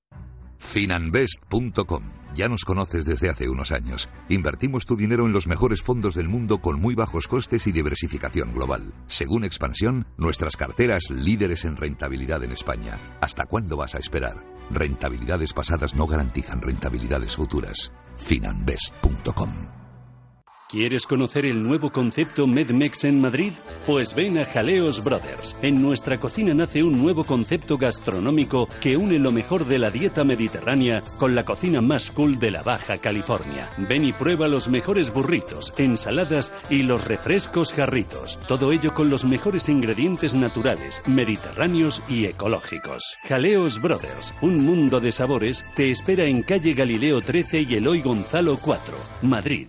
Finanbest.com. 0.59 2.03
Ya 2.35 2.49
nos 2.49 2.65
conoces 2.65 3.05
desde 3.05 3.31
hace 3.31 3.49
unos 3.49 3.71
años. 3.71 4.09
Invertimos 4.29 4.87
tu 4.87 4.97
dinero 4.97 5.25
en 5.25 5.33
los 5.33 5.47
mejores 5.47 5.83
fondos 5.83 6.17
del 6.17 6.29
mundo 6.29 6.61
con 6.61 6.81
muy 6.81 6.97
bajos 6.97 7.29
costes 7.29 7.69
y 7.69 7.73
diversificación 7.73 8.53
global. 8.53 8.93
Según 9.07 9.45
Expansión, 9.45 10.09
nuestras 10.17 10.57
carteras 10.57 11.11
líderes 11.11 11.65
en 11.65 11.77
rentabilidad 11.77 12.43
en 12.43 12.51
España. 12.51 12.99
¿Hasta 13.21 13.45
cuándo 13.45 13.77
vas 13.77 13.95
a 13.95 13.99
esperar? 13.99 14.54
Rentabilidades 14.71 15.53
pasadas 15.53 15.95
no 15.95 16.07
garantizan 16.07 16.61
rentabilidades 16.61 17.37
futuras. 17.37 17.93
Finanbest.com. 18.17 19.84
¿Quieres 20.75 21.07
conocer 21.07 21.47
el 21.47 21.63
nuevo 21.63 21.93
concepto 21.93 22.49
MedMex 22.49 23.05
en 23.05 23.21
Madrid? 23.21 23.53
Pues 23.87 24.13
ven 24.13 24.39
a 24.39 24.45
Jaleos 24.45 25.05
Brothers. 25.05 25.57
En 25.63 25.81
nuestra 25.81 26.19
cocina 26.19 26.53
nace 26.53 26.83
un 26.83 27.01
nuevo 27.01 27.23
concepto 27.23 27.79
gastronómico 27.79 28.69
que 28.81 28.97
une 28.97 29.21
lo 29.21 29.31
mejor 29.31 29.67
de 29.67 29.79
la 29.79 29.93
dieta 29.93 30.25
mediterránea 30.25 31.01
con 31.17 31.37
la 31.37 31.45
cocina 31.45 31.81
más 31.81 32.11
cool 32.11 32.41
de 32.41 32.51
la 32.51 32.65
Baja 32.65 32.99
California. 32.99 33.71
Ven 33.89 34.05
y 34.05 34.13
prueba 34.13 34.49
los 34.49 34.67
mejores 34.67 35.13
burritos, 35.15 35.73
ensaladas 35.77 36.53
y 36.69 36.83
los 36.83 37.05
refrescos 37.05 37.73
jarritos. 37.73 38.41
Todo 38.49 38.73
ello 38.73 38.95
con 38.95 39.11
los 39.11 39.25
mejores 39.25 39.69
ingredientes 39.69 40.35
naturales, 40.35 41.03
mediterráneos 41.07 42.03
y 42.09 42.25
ecológicos. 42.25 43.17
Jaleos 43.29 43.81
Brothers, 43.81 44.35
un 44.41 44.65
mundo 44.67 44.99
de 44.99 45.13
sabores, 45.13 45.65
te 45.77 45.93
espera 45.93 46.25
en 46.25 46.43
calle 46.43 46.75
Galileo 46.75 47.21
13 47.21 47.61
y 47.61 47.75
Eloy 47.77 48.03
Gonzalo 48.03 48.59
4, 48.61 48.97
Madrid. 49.23 49.69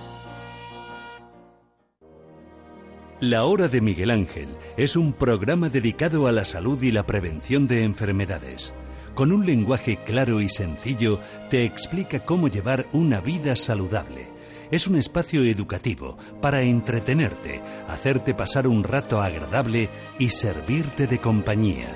La 3.21 3.45
Hora 3.45 3.67
de 3.67 3.81
Miguel 3.81 4.09
Ángel 4.09 4.47
es 4.77 4.95
un 4.95 5.13
programa 5.13 5.69
dedicado 5.69 6.25
a 6.25 6.31
la 6.31 6.43
salud 6.43 6.81
y 6.81 6.89
la 6.89 7.05
prevención 7.05 7.67
de 7.67 7.83
enfermedades. 7.83 8.73
Con 9.13 9.31
un 9.31 9.45
lenguaje 9.45 9.99
claro 10.03 10.41
y 10.41 10.49
sencillo 10.49 11.19
te 11.51 11.63
explica 11.63 12.21
cómo 12.21 12.47
llevar 12.47 12.87
una 12.93 13.21
vida 13.21 13.55
saludable. 13.55 14.29
Es 14.71 14.87
un 14.87 14.95
espacio 14.95 15.43
educativo 15.43 16.17
para 16.41 16.63
entretenerte, 16.63 17.61
hacerte 17.87 18.33
pasar 18.33 18.65
un 18.65 18.83
rato 18.83 19.21
agradable 19.21 19.91
y 20.17 20.29
servirte 20.29 21.05
de 21.05 21.19
compañía. 21.19 21.95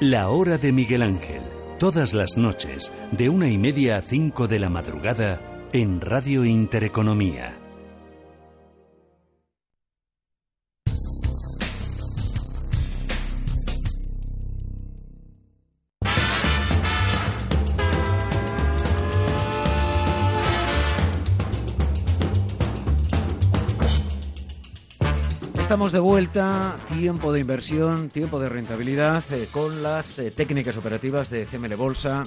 La 0.00 0.28
Hora 0.28 0.58
de 0.58 0.72
Miguel 0.72 1.00
Ángel, 1.00 1.40
todas 1.78 2.12
las 2.12 2.36
noches, 2.36 2.92
de 3.12 3.30
una 3.30 3.48
y 3.48 3.56
media 3.56 3.96
a 3.96 4.02
cinco 4.02 4.46
de 4.46 4.58
la 4.58 4.68
madrugada, 4.68 5.40
en 5.72 6.02
Radio 6.02 6.44
Intereconomía. 6.44 7.65
Estamos 25.76 25.92
de 25.92 26.00
vuelta, 26.00 26.74
tiempo 26.88 27.34
de 27.34 27.40
inversión, 27.40 28.08
tiempo 28.08 28.40
de 28.40 28.48
rentabilidad 28.48 29.22
eh, 29.30 29.46
con 29.52 29.82
las 29.82 30.18
eh, 30.18 30.30
técnicas 30.30 30.78
operativas 30.78 31.28
de 31.28 31.44
CML 31.44 31.76
Bolsa, 31.76 32.26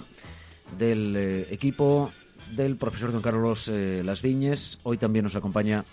del 0.78 1.16
eh, 1.18 1.48
equipo 1.50 2.12
del 2.56 2.76
profesor 2.76 3.12
don 3.12 3.24
Carlos 3.24 3.68
Las 3.68 4.22
Viñes. 4.22 4.78
Hoy 4.84 5.00
también 5.00 5.24
nos 5.24 5.36
acompaña 5.36 5.84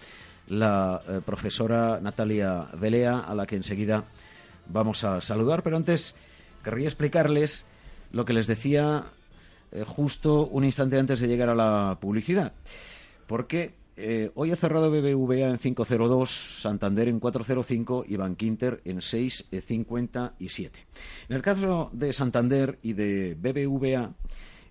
la 0.48 1.00
profesora 1.24 1.98
Natalia 2.02 2.66
Velea, 2.78 3.20
a 3.20 3.34
la 3.34 3.46
que 3.46 3.56
enseguida 3.56 4.04
vamos 4.66 5.02
a 5.02 5.22
saludar. 5.22 5.62
Pero 5.62 5.78
antes 5.78 6.14
querría 6.62 6.88
explicarles 6.88 7.64
lo 8.12 8.26
que 8.26 8.34
les 8.34 8.46
decía 8.46 9.06
justo 9.86 10.46
un 10.46 10.66
instante 10.66 10.98
antes 10.98 11.20
de 11.20 11.26
llegar 11.26 11.48
a 11.48 11.54
la 11.54 11.96
publicidad. 12.02 12.52
Porque 13.26 13.72
eh, 13.96 14.30
hoy 14.34 14.52
ha 14.52 14.56
cerrado 14.56 14.90
BBVA 14.90 15.48
en 15.48 15.58
5.02, 15.58 16.60
Santander 16.60 17.08
en 17.08 17.20
4.05 17.20 18.04
y 18.06 18.16
Bankinter 18.16 18.82
en 18.84 18.98
6.57. 18.98 20.70
En 21.28 21.36
el 21.36 21.42
caso 21.42 21.90
de 21.92 22.12
Santander 22.12 22.78
y 22.82 22.92
de 22.92 23.34
BBVA, 23.34 24.12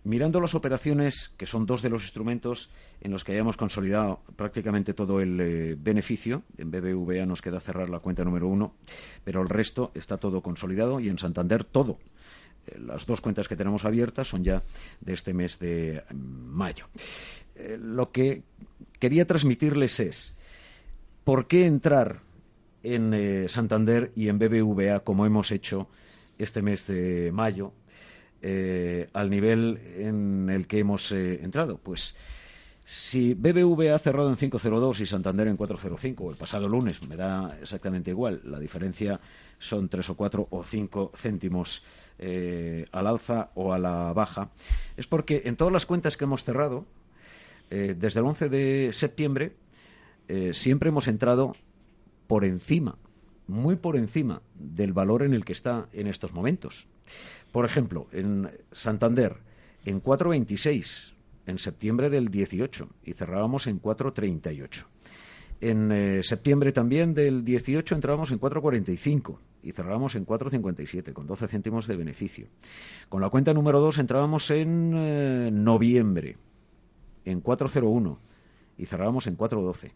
mirando 0.03 0.39
las 0.39 0.53
operaciones, 0.53 1.34
que 1.38 1.48
son 1.48 1.65
dos 1.65 1.82
de 1.82 1.89
los 1.89 2.03
instrumentos 2.03 2.70
en 3.01 3.12
los 3.12 3.24
que 3.24 3.34
hayamos 3.34 3.58
consolidado 3.58 4.22
prácticamente 4.36 4.94
todo 4.94 5.20
el 5.20 5.41
eh, 5.41 5.75
beneficio, 5.77 6.44
en 6.58 6.70
BBVA 6.70 7.25
nos 7.25 7.41
queda 7.41 7.60
cerrar 7.60 7.89
la 7.89 8.00
cuenta 8.00 8.24
número 8.24 8.48
uno, 8.48 8.75
pero 9.24 9.41
el 9.41 9.50
resto 9.50 9.91
está 9.96 10.17
todo 10.17 10.41
consolidado 10.41 11.00
y 11.00 11.10
en 11.10 11.17
Santander 11.17 11.63
todo. 11.63 11.98
Eh, 12.67 12.79
las 12.79 13.05
dos 13.05 13.22
cuentas 13.22 13.48
que 13.48 13.55
tenemos 13.55 13.86
abiertas 13.86 14.27
son 14.27 14.44
ya 14.44 14.62
de 15.01 15.13
este 15.13 15.34
mes 15.34 15.60
de 15.60 16.03
mm, 16.12 16.15
mayo. 16.15 16.86
Eh, 17.55 17.77
lo 17.81 18.12
que 18.12 18.43
quería 19.00 19.25
transmitirles 19.25 20.00
es 20.00 20.38
por 21.24 21.47
qué 21.47 21.65
entrar 21.65 22.21
en 22.83 23.13
eh, 23.13 23.45
Santander 23.50 24.12
y 24.15 24.27
en 24.27 24.38
BBVA 24.38 25.00
como 25.00 25.25
hemos 25.25 25.51
hecho 25.51 25.88
este 26.38 26.62
mes 26.62 26.85
de 26.85 27.31
mayo 27.33 27.71
eh, 28.41 29.09
al 29.13 29.29
nivel 29.29 29.79
en 29.95 30.50
el 30.50 30.67
que 30.67 30.79
hemos 30.79 31.12
entrado. 31.12 31.77
Pues 31.77 32.15
si 32.85 33.33
BBVA 33.33 33.95
ha 33.95 34.00
cerrado 34.00 34.29
en 34.29 34.38
5.02 34.38 35.00
y 35.00 35.05
Santander 35.05 35.47
en 35.47 35.57
4.05, 35.57 36.31
el 36.31 36.35
pasado 36.35 36.67
lunes, 36.67 37.01
me 37.07 37.15
da 37.15 37.57
exactamente 37.62 38.12
igual, 38.12 38.41
la 38.43 38.59
diferencia 38.59 39.19
son 39.57 39.89
tres 39.89 40.09
o 40.09 40.15
cuatro 40.15 40.47
o 40.51 40.63
cinco 40.63 41.12
céntimos 41.15 41.83
al 42.19 43.07
alza 43.07 43.50
o 43.55 43.74
a 43.74 43.79
la 43.79 44.13
baja, 44.13 44.51
es 44.97 45.07
porque 45.07 45.43
en 45.45 45.55
todas 45.55 45.74
las 45.74 45.88
cuentas 45.88 46.15
que 46.15 46.25
hemos 46.25 46.43
cerrado, 46.43 46.85
eh, 47.69 47.95
desde 47.98 48.19
el 48.19 48.25
11 48.25 48.50
de 48.50 48.91
septiembre 48.93 49.53
eh, 50.27 50.53
siempre 50.53 50.89
hemos 50.89 51.07
entrado 51.07 51.55
por 52.27 52.45
encima, 52.45 52.98
muy 53.48 53.75
por 53.75 53.95
encima 53.95 54.41
del 54.55 54.93
valor 54.93 55.24
en 55.24 55.34
el 55.34 55.45
que 55.45 55.53
está 55.53 55.88
en 55.93 56.07
estos 56.07 56.34
momentos. 56.34 56.88
Por 57.51 57.65
ejemplo, 57.65 58.07
en 58.12 58.50
Santander, 58.72 59.38
en 59.86 60.01
4.26 60.01 61.13
en 61.48 61.60
septiembre 61.60 62.10
del 62.10 62.29
18 62.29 62.89
y 63.03 63.13
cerrábamos 63.13 63.67
en 63.67 63.79
4.38. 63.79 64.86
En 65.62 65.91
eh, 65.91 66.24
septiembre 66.24 66.72
también 66.72 67.13
del 67.13 67.45
18 67.45 67.95
entrábamos 67.95 68.31
en 68.31 68.39
4.45 68.39 69.38
y 69.63 69.72
cerrábamos 69.72 70.15
en 70.15 70.25
4.57 70.25 71.13
con 71.13 71.27
12 71.27 71.48
céntimos 71.48 71.88
de 71.88 71.95
beneficio. 71.95 72.48
Con 73.10 73.22
la 73.22 73.29
cuenta 73.29 73.53
número 73.53 73.79
2 73.79 74.00
entrábamos 74.00 74.50
en 74.51 75.63
noviembre 75.63 76.38
en 77.25 77.44
4.01 77.44 78.17
y 78.77 78.86
cerrábamos 78.86 79.27
en 79.27 79.38
4.12. 79.38 79.91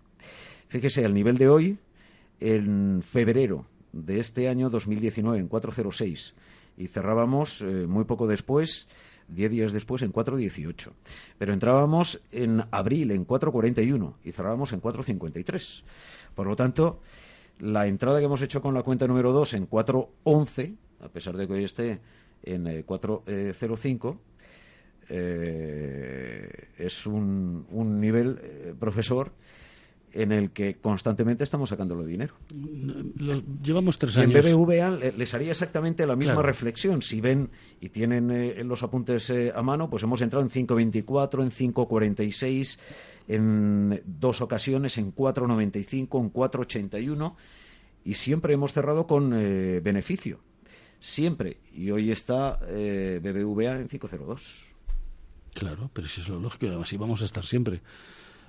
Fíjese, 0.68 1.06
al 1.06 1.14
nivel 1.14 1.38
de 1.38 1.50
hoy, 1.50 1.78
en 2.40 3.02
febrero 3.04 3.66
de 3.92 4.20
este 4.20 4.50
año 4.50 4.70
2019 4.70 5.40
en 5.40 5.50
4.06 5.50 6.34
y 6.78 6.88
cerrábamos 6.88 7.62
eh, 7.62 7.88
muy 7.88 8.06
poco 8.06 8.28
después, 8.28 8.88
10 9.30 9.52
días 9.52 9.74
después, 9.74 10.02
en 10.02 10.14
4.18. 10.14 10.92
Pero 11.38 11.54
entrábamos 11.54 12.22
en 12.32 12.64
abril 12.72 13.12
en 13.12 13.28
4.41 13.28 14.14
y 14.24 14.32
cerrábamos 14.32 14.74
en 14.74 14.82
4.53. 14.82 15.84
Por 16.36 16.48
lo 16.48 16.56
tanto, 16.56 17.02
la 17.60 17.88
entrada 17.88 18.20
que 18.20 18.26
hemos 18.26 18.42
hecho 18.42 18.62
con 18.62 18.74
la 18.74 18.84
cuenta 18.84 19.08
número 19.08 19.34
2 19.34 19.54
en 19.56 19.70
4.11 19.70 20.76
a 21.02 21.10
pesar 21.10 21.38
de 21.38 21.48
que 21.48 21.54
hoy 21.54 21.64
esté 21.64 22.00
en 22.44 22.84
405, 22.84 24.18
es 25.10 27.06
un, 27.08 27.66
un 27.72 28.00
nivel, 28.00 28.40
profesor, 28.80 29.32
en 30.14 30.32
el 30.32 30.52
que 30.52 30.76
constantemente 30.76 31.44
estamos 31.44 31.70
sacándolo 31.70 32.06
dinero. 32.06 32.34
llevamos 33.62 34.00
tres 34.00 34.18
años. 34.18 34.46
En 34.46 34.56
BBVA 34.56 34.92
les 34.92 35.34
haría 35.34 35.52
exactamente 35.52 36.06
la 36.06 36.16
misma 36.16 36.42
reflexión. 36.42 37.02
Si 37.02 37.22
ven 37.22 37.50
y 37.80 37.90
tienen 37.90 38.32
eh, 38.32 38.64
los 38.64 38.84
apuntes 38.84 39.30
eh, 39.30 39.52
a 39.54 39.62
mano, 39.62 39.90
pues 39.90 40.04
hemos 40.04 40.22
entrado 40.22 40.44
en 40.44 40.52
5.24, 40.52 41.44
en 41.44 41.52
5.46, 41.52 42.78
en 43.28 44.02
dos 44.06 44.42
ocasiones, 44.42 44.98
en 44.98 45.14
4.95, 45.14 46.22
en 46.22 46.34
4.81 46.34 47.36
y 48.06 48.14
siempre 48.16 48.54
hemos 48.54 48.74
cerrado 48.74 49.06
con 49.06 49.34
eh, 49.36 49.80
beneficio. 49.82 50.40
Siempre. 51.00 51.58
Y 51.74 51.92
hoy 51.92 52.12
está 52.12 52.60
BBVA 52.60 53.78
en 53.78 53.88
5.02. 53.88 54.69
Claro, 55.54 55.90
pero 55.94 56.08
si 56.08 56.22
es 56.22 56.30
lo 56.30 56.40
lógico, 56.40 56.68
así 56.82 56.98
vamos 56.98 57.22
a 57.22 57.26
estar 57.26 57.46
siempre. 57.46 57.82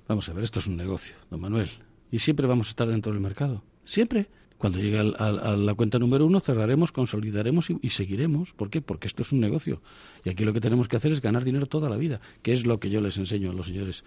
Vamos 0.08 0.28
a 0.28 0.32
ver, 0.32 0.44
esto 0.44 0.58
es 0.58 0.66
un 0.66 0.76
negocio, 0.76 1.14
don 1.30 1.40
Manuel. 1.40 1.70
Y 2.10 2.18
siempre 2.18 2.46
vamos 2.46 2.68
a 2.68 2.70
estar 2.70 2.88
dentro 2.88 3.12
del 3.12 3.20
mercado. 3.20 3.62
Siempre. 3.84 4.28
Cuando 4.60 4.78
llegue 4.78 4.98
a 4.98 5.30
la 5.56 5.74
cuenta 5.74 5.98
número 5.98 6.26
uno, 6.26 6.38
cerraremos, 6.38 6.92
consolidaremos 6.92 7.70
y, 7.70 7.88
seguiremos. 7.88 8.52
¿Por 8.52 8.68
qué? 8.68 8.82
Porque 8.82 9.06
esto 9.06 9.22
es 9.22 9.32
un 9.32 9.40
negocio. 9.40 9.80
Y 10.22 10.28
aquí 10.28 10.44
lo 10.44 10.52
que 10.52 10.60
tenemos 10.60 10.86
que 10.86 10.96
hacer 10.96 11.12
es 11.12 11.22
ganar 11.22 11.44
dinero 11.44 11.64
toda 11.64 11.88
la 11.88 11.96
vida, 11.96 12.20
que 12.42 12.52
es 12.52 12.66
lo 12.66 12.78
que 12.78 12.90
yo 12.90 13.00
les 13.00 13.16
enseño 13.16 13.52
a 13.52 13.54
los 13.54 13.68
señores 13.68 14.04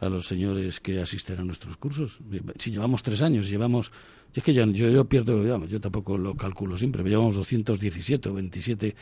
a 0.00 0.08
los 0.10 0.26
señores 0.26 0.80
que 0.80 1.00
asisten 1.00 1.38
a 1.38 1.44
nuestros 1.44 1.78
cursos. 1.78 2.18
Si 2.58 2.70
llevamos 2.70 3.02
tres 3.02 3.22
años, 3.22 3.48
llevamos... 3.48 3.92
es 4.34 4.42
que 4.42 4.52
yo, 4.52 4.66
yo, 4.66 5.04
pierdo, 5.06 5.64
yo 5.66 5.80
tampoco 5.80 6.18
lo 6.18 6.34
calculo 6.34 6.76
siempre, 6.76 7.02
llevamos 7.04 7.36
217 7.36 8.28
o 8.28 8.34
27 8.34 8.96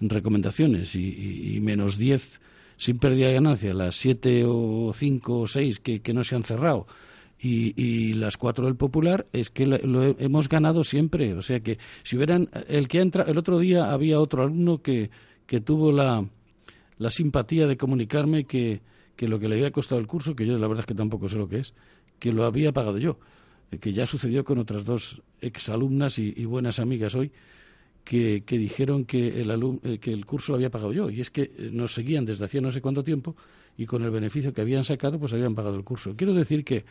recomendaciones 0.00 0.96
y, 0.96 1.56
y 1.56 1.60
menos 1.60 1.98
10 1.98 2.40
sin 2.80 2.98
pérdida 2.98 3.28
de 3.28 3.34
ganancia, 3.34 3.74
las 3.74 3.94
siete 3.94 4.42
o 4.46 4.90
cinco 4.94 5.40
o 5.40 5.46
seis 5.46 5.80
que, 5.80 6.00
no 6.14 6.24
se 6.24 6.34
han 6.34 6.44
cerrado 6.44 6.86
y, 7.38 8.14
las 8.14 8.38
cuatro 8.38 8.64
del 8.64 8.76
Popular, 8.76 9.26
es 9.34 9.50
que 9.50 9.66
lo, 9.66 10.02
hemos 10.18 10.48
ganado 10.48 10.82
siempre. 10.82 11.34
O 11.34 11.42
sea 11.42 11.60
que 11.60 11.78
si 12.02 12.16
hubieran. 12.16 12.48
El 12.68 12.88
que 12.88 13.00
entra, 13.00 13.24
el 13.24 13.36
otro 13.36 13.58
día 13.58 13.92
había 13.92 14.18
otro 14.18 14.42
alumno 14.42 14.80
que, 14.80 15.10
que 15.46 15.60
tuvo 15.60 15.92
la, 15.92 16.26
la 16.96 17.10
simpatía 17.10 17.66
de 17.66 17.76
comunicarme 17.76 18.44
que, 18.44 18.80
que 19.14 19.28
lo 19.28 19.38
que 19.38 19.48
le 19.48 19.56
había 19.56 19.70
costado 19.70 20.00
el 20.00 20.06
curso, 20.06 20.34
que 20.34 20.46
yo 20.46 20.56
la 20.56 20.66
verdad 20.66 20.80
es 20.80 20.86
que 20.86 20.94
tampoco 20.94 21.28
sé 21.28 21.36
lo 21.36 21.48
que 21.48 21.58
es, 21.58 21.74
que 22.18 22.32
lo 22.32 22.46
había 22.46 22.72
pagado 22.72 22.96
yo. 22.96 23.18
Que 23.78 23.92
ya 23.92 24.06
sucedió 24.06 24.42
con 24.42 24.56
otras 24.56 24.86
dos 24.86 25.20
exalumnas 25.42 26.18
y, 26.18 26.32
y 26.34 26.46
buenas 26.46 26.80
amigas 26.80 27.14
hoy, 27.14 27.30
que, 28.04 28.42
dijeron 28.46 29.04
que 29.04 29.40
el, 29.40 29.78
eh, 29.84 29.98
que 29.98 30.12
el 30.12 30.26
curso 30.26 30.52
lo 30.52 30.56
había 30.56 30.70
pagado 30.70 30.92
yo. 30.92 31.10
Y 31.10 31.20
es 31.20 31.30
que 31.30 31.42
eh, 31.42 31.70
nos 31.72 31.94
seguían 31.94 32.24
desde 32.24 32.44
hacía 32.44 32.60
no 32.60 32.72
sé 32.72 32.80
cuánto 32.80 33.04
tiempo 33.04 33.36
y 33.76 33.86
con 33.86 34.02
el 34.02 34.10
beneficio 34.10 34.52
que 34.52 34.60
habían 34.60 34.84
sacado, 34.84 35.18
pues 35.18 35.32
habían 35.32 35.54
pagado 35.54 35.76
el 35.76 35.84
curso. 35.84 36.14
Quiero 36.16 36.34
decir 36.34 36.64
que 36.64 36.84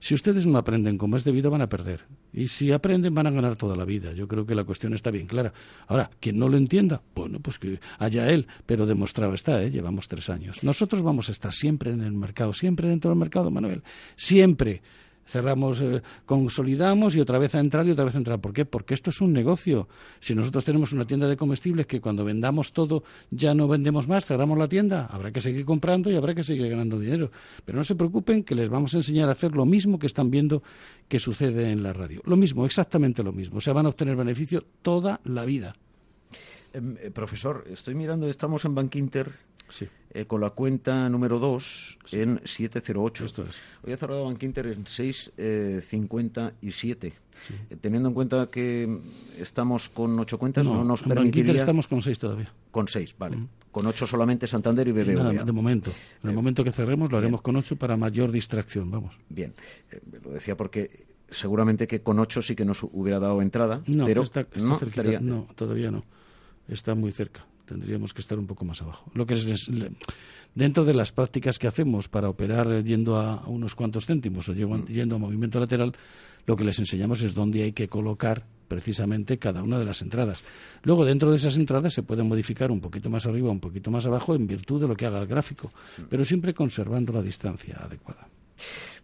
si 0.00 0.14
ustedes 0.14 0.46
no 0.46 0.56
aprenden 0.56 0.96
como 0.96 1.16
es 1.16 1.24
debido, 1.24 1.50
van 1.50 1.60
a 1.60 1.68
perder. 1.68 2.06
Y 2.32 2.48
si 2.48 2.72
aprenden, 2.72 3.14
van 3.14 3.26
a 3.26 3.30
ganar 3.30 3.56
toda 3.56 3.76
la 3.76 3.84
vida. 3.84 4.12
Yo 4.12 4.26
creo 4.28 4.46
que 4.46 4.54
la 4.54 4.64
cuestión 4.64 4.94
está 4.94 5.10
bien 5.10 5.26
clara. 5.26 5.52
Ahora, 5.88 6.10
quien 6.20 6.38
no 6.38 6.48
lo 6.48 6.56
entienda, 6.56 7.02
bueno, 7.14 7.38
pues 7.40 7.58
que 7.58 7.80
haya 7.98 8.30
él, 8.30 8.46
pero 8.64 8.86
demostrado 8.86 9.34
está, 9.34 9.62
¿eh? 9.62 9.70
llevamos 9.70 10.08
tres 10.08 10.30
años. 10.30 10.62
Nosotros 10.62 11.02
vamos 11.02 11.28
a 11.28 11.32
estar 11.32 11.52
siempre 11.52 11.90
en 11.90 12.00
el 12.00 12.12
mercado, 12.12 12.54
siempre 12.54 12.88
dentro 12.88 13.10
del 13.10 13.18
mercado, 13.18 13.50
Manuel. 13.50 13.82
Siempre 14.16 14.80
cerramos, 15.30 15.80
eh, 15.80 16.02
consolidamos 16.26 17.16
y 17.16 17.20
otra 17.20 17.38
vez 17.38 17.54
a 17.54 17.60
entrar 17.60 17.86
y 17.86 17.92
otra 17.92 18.04
vez 18.04 18.14
a 18.14 18.18
entrar. 18.18 18.40
¿Por 18.40 18.52
qué? 18.52 18.64
Porque 18.64 18.94
esto 18.94 19.10
es 19.10 19.20
un 19.20 19.32
negocio. 19.32 19.88
Si 20.18 20.34
nosotros 20.34 20.64
tenemos 20.64 20.92
una 20.92 21.06
tienda 21.06 21.28
de 21.28 21.36
comestibles 21.36 21.86
que 21.86 22.00
cuando 22.00 22.24
vendamos 22.24 22.72
todo 22.72 23.04
ya 23.30 23.54
no 23.54 23.68
vendemos 23.68 24.08
más, 24.08 24.26
cerramos 24.26 24.58
la 24.58 24.68
tienda, 24.68 25.06
habrá 25.06 25.32
que 25.32 25.40
seguir 25.40 25.64
comprando 25.64 26.10
y 26.10 26.16
habrá 26.16 26.34
que 26.34 26.42
seguir 26.42 26.68
ganando 26.68 26.98
dinero. 26.98 27.30
Pero 27.64 27.78
no 27.78 27.84
se 27.84 27.94
preocupen 27.94 28.42
que 28.42 28.54
les 28.54 28.68
vamos 28.68 28.94
a 28.94 28.98
enseñar 28.98 29.28
a 29.28 29.32
hacer 29.32 29.52
lo 29.52 29.64
mismo 29.64 29.98
que 29.98 30.06
están 30.06 30.30
viendo 30.30 30.62
que 31.08 31.18
sucede 31.18 31.70
en 31.70 31.82
la 31.82 31.92
radio. 31.92 32.20
Lo 32.24 32.36
mismo, 32.36 32.66
exactamente 32.66 33.22
lo 33.22 33.32
mismo. 33.32 33.58
O 33.58 33.60
sea, 33.60 33.72
van 33.72 33.86
a 33.86 33.90
obtener 33.90 34.16
beneficio 34.16 34.64
toda 34.82 35.20
la 35.24 35.44
vida. 35.44 35.74
Em, 36.72 36.96
eh, 37.00 37.10
profesor, 37.10 37.64
estoy 37.68 37.94
mirando, 37.94 38.28
estamos 38.28 38.64
en 38.64 38.74
Bank 38.74 38.94
eh, 40.12 40.26
con 40.26 40.40
la 40.40 40.50
cuenta 40.50 41.08
número 41.08 41.38
2 41.38 41.98
en 42.12 42.40
708. 42.44 43.24
Esto 43.24 43.42
es. 43.42 43.60
Hoy 43.84 43.92
ha 43.92 43.96
cerrado 43.96 44.24
Bank 44.24 44.42
Inter 44.42 44.66
en 44.66 44.84
657. 44.86 47.06
Eh, 47.06 47.12
eh, 47.70 47.76
teniendo 47.80 48.08
en 48.08 48.14
cuenta 48.14 48.48
que 48.50 48.98
estamos 49.38 49.88
con 49.88 50.18
ocho 50.18 50.36
cuentas, 50.38 50.66
no, 50.66 50.84
nos 50.84 51.02
permitiría... 51.02 51.54
estamos 51.54 51.86
con 51.86 52.02
seis 52.02 52.18
todavía. 52.18 52.52
Con 52.70 52.88
seis, 52.88 53.14
vale. 53.18 53.38
Con 53.70 53.86
ocho 53.86 54.06
solamente 54.06 54.46
Santander 54.46 54.88
y 54.88 54.92
BBVA. 54.92 55.44
de 55.44 55.52
momento. 55.52 55.90
En 56.22 56.30
el 56.30 56.36
momento 56.36 56.64
que 56.64 56.72
cerremos 56.72 57.12
lo 57.12 57.18
haremos 57.18 57.40
con 57.40 57.56
ocho 57.56 57.76
para 57.76 57.96
mayor 57.96 58.32
distracción, 58.32 58.90
vamos. 58.90 59.16
Bien. 59.28 59.54
lo 60.24 60.32
decía 60.32 60.56
porque 60.56 61.06
seguramente 61.30 61.86
que 61.86 62.02
con 62.02 62.18
ocho 62.18 62.42
sí 62.42 62.56
que 62.56 62.64
nos 62.64 62.82
hubiera 62.82 63.20
dado 63.20 63.40
entrada, 63.40 63.82
no, 63.86 64.04
pero 64.04 64.22
está, 64.22 64.46
no, 64.56 64.78
no, 65.20 65.46
todavía 65.54 65.92
no. 65.92 66.04
Está 66.68 66.94
muy 66.94 67.12
cerca 67.12 67.46
tendríamos 67.70 68.12
que 68.12 68.20
estar 68.20 68.36
un 68.36 68.48
poco 68.48 68.64
más 68.64 68.82
abajo. 68.82 69.08
Lo 69.14 69.24
que 69.26 69.34
es, 69.34 69.70
dentro 70.56 70.84
de 70.84 70.92
las 70.92 71.12
prácticas 71.12 71.56
que 71.56 71.68
hacemos 71.68 72.08
para 72.08 72.28
operar 72.28 72.82
yendo 72.82 73.16
a, 73.16 73.46
unos 73.46 73.76
cuantos 73.76 74.06
céntimos 74.06 74.48
o 74.48 74.54
yendo 74.54 75.14
a 75.14 75.18
movimiento 75.18 75.60
lateral, 75.60 75.94
lo 76.46 76.56
que 76.56 76.64
les 76.64 76.80
enseñamos 76.80 77.22
es 77.22 77.32
dónde 77.32 77.62
hay 77.62 77.72
que 77.72 77.86
colocar 77.86 78.44
precisamente 78.70 79.36
cada 79.36 79.64
una 79.64 79.80
de 79.80 79.84
las 79.84 80.00
entradas. 80.00 80.44
Luego, 80.84 81.04
dentro 81.04 81.28
de 81.30 81.36
esas 81.36 81.56
entradas 81.56 81.92
se 81.92 82.04
pueden 82.04 82.28
modificar 82.28 82.70
un 82.70 82.80
poquito 82.80 83.10
más 83.10 83.26
arriba, 83.26 83.50
un 83.50 83.58
poquito 83.58 83.90
más 83.90 84.06
abajo, 84.06 84.36
en 84.36 84.46
virtud 84.46 84.80
de 84.80 84.86
lo 84.86 84.94
que 84.94 85.06
haga 85.06 85.18
el 85.18 85.26
gráfico, 85.26 85.72
pero 86.08 86.24
siempre 86.24 86.54
conservando 86.54 87.12
la 87.12 87.20
distancia 87.20 87.76
adecuada. 87.82 88.28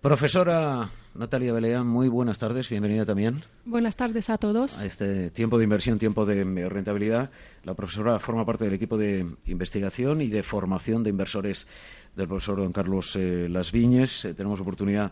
Profesora 0.01 0.89
Natalia 1.15 1.53
Beleán, 1.53 1.87
muy 1.87 2.09
buenas 2.09 2.39
tardes, 2.39 2.69
bienvenida 2.69 3.05
también. 3.05 3.43
Buenas 3.65 3.97
tardes 3.97 4.31
a 4.31 4.39
todos. 4.39 4.79
A 4.81 4.87
este 4.87 5.31
tiempo 5.31 5.59
de 5.59 5.65
inversión, 5.65 5.99
tiempo 5.99 6.25
de 6.25 6.45
rentabilidad. 6.69 7.31
La 7.65 7.75
profesora 7.75 8.21
forma 8.21 8.45
parte 8.45 8.67
del 8.67 8.75
equipo 8.75 8.97
de 8.97 9.27
investigación 9.47 10.21
y 10.21 10.29
de 10.29 10.45
formación 10.45 11.03
de 11.03 11.11
inversores 11.11 11.67
del 12.15 12.29
profesor 12.29 12.59
don 12.59 12.73
Carlos 12.73 13.17
eh, 13.17 13.49
Las 13.51 13.73
Viñes. 13.73 14.27
Eh, 14.27 14.35
tenemos 14.35 14.61
oportunidad 14.61 15.11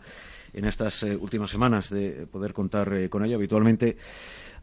en 0.55 0.65
estas 0.65 1.03
eh, 1.03 1.15
últimas 1.15 1.51
semanas 1.51 1.89
de 1.89 2.25
poder 2.31 2.53
contar 2.53 3.09
con 3.09 3.23
ella. 3.23 3.35
Habitualmente, 3.35 3.97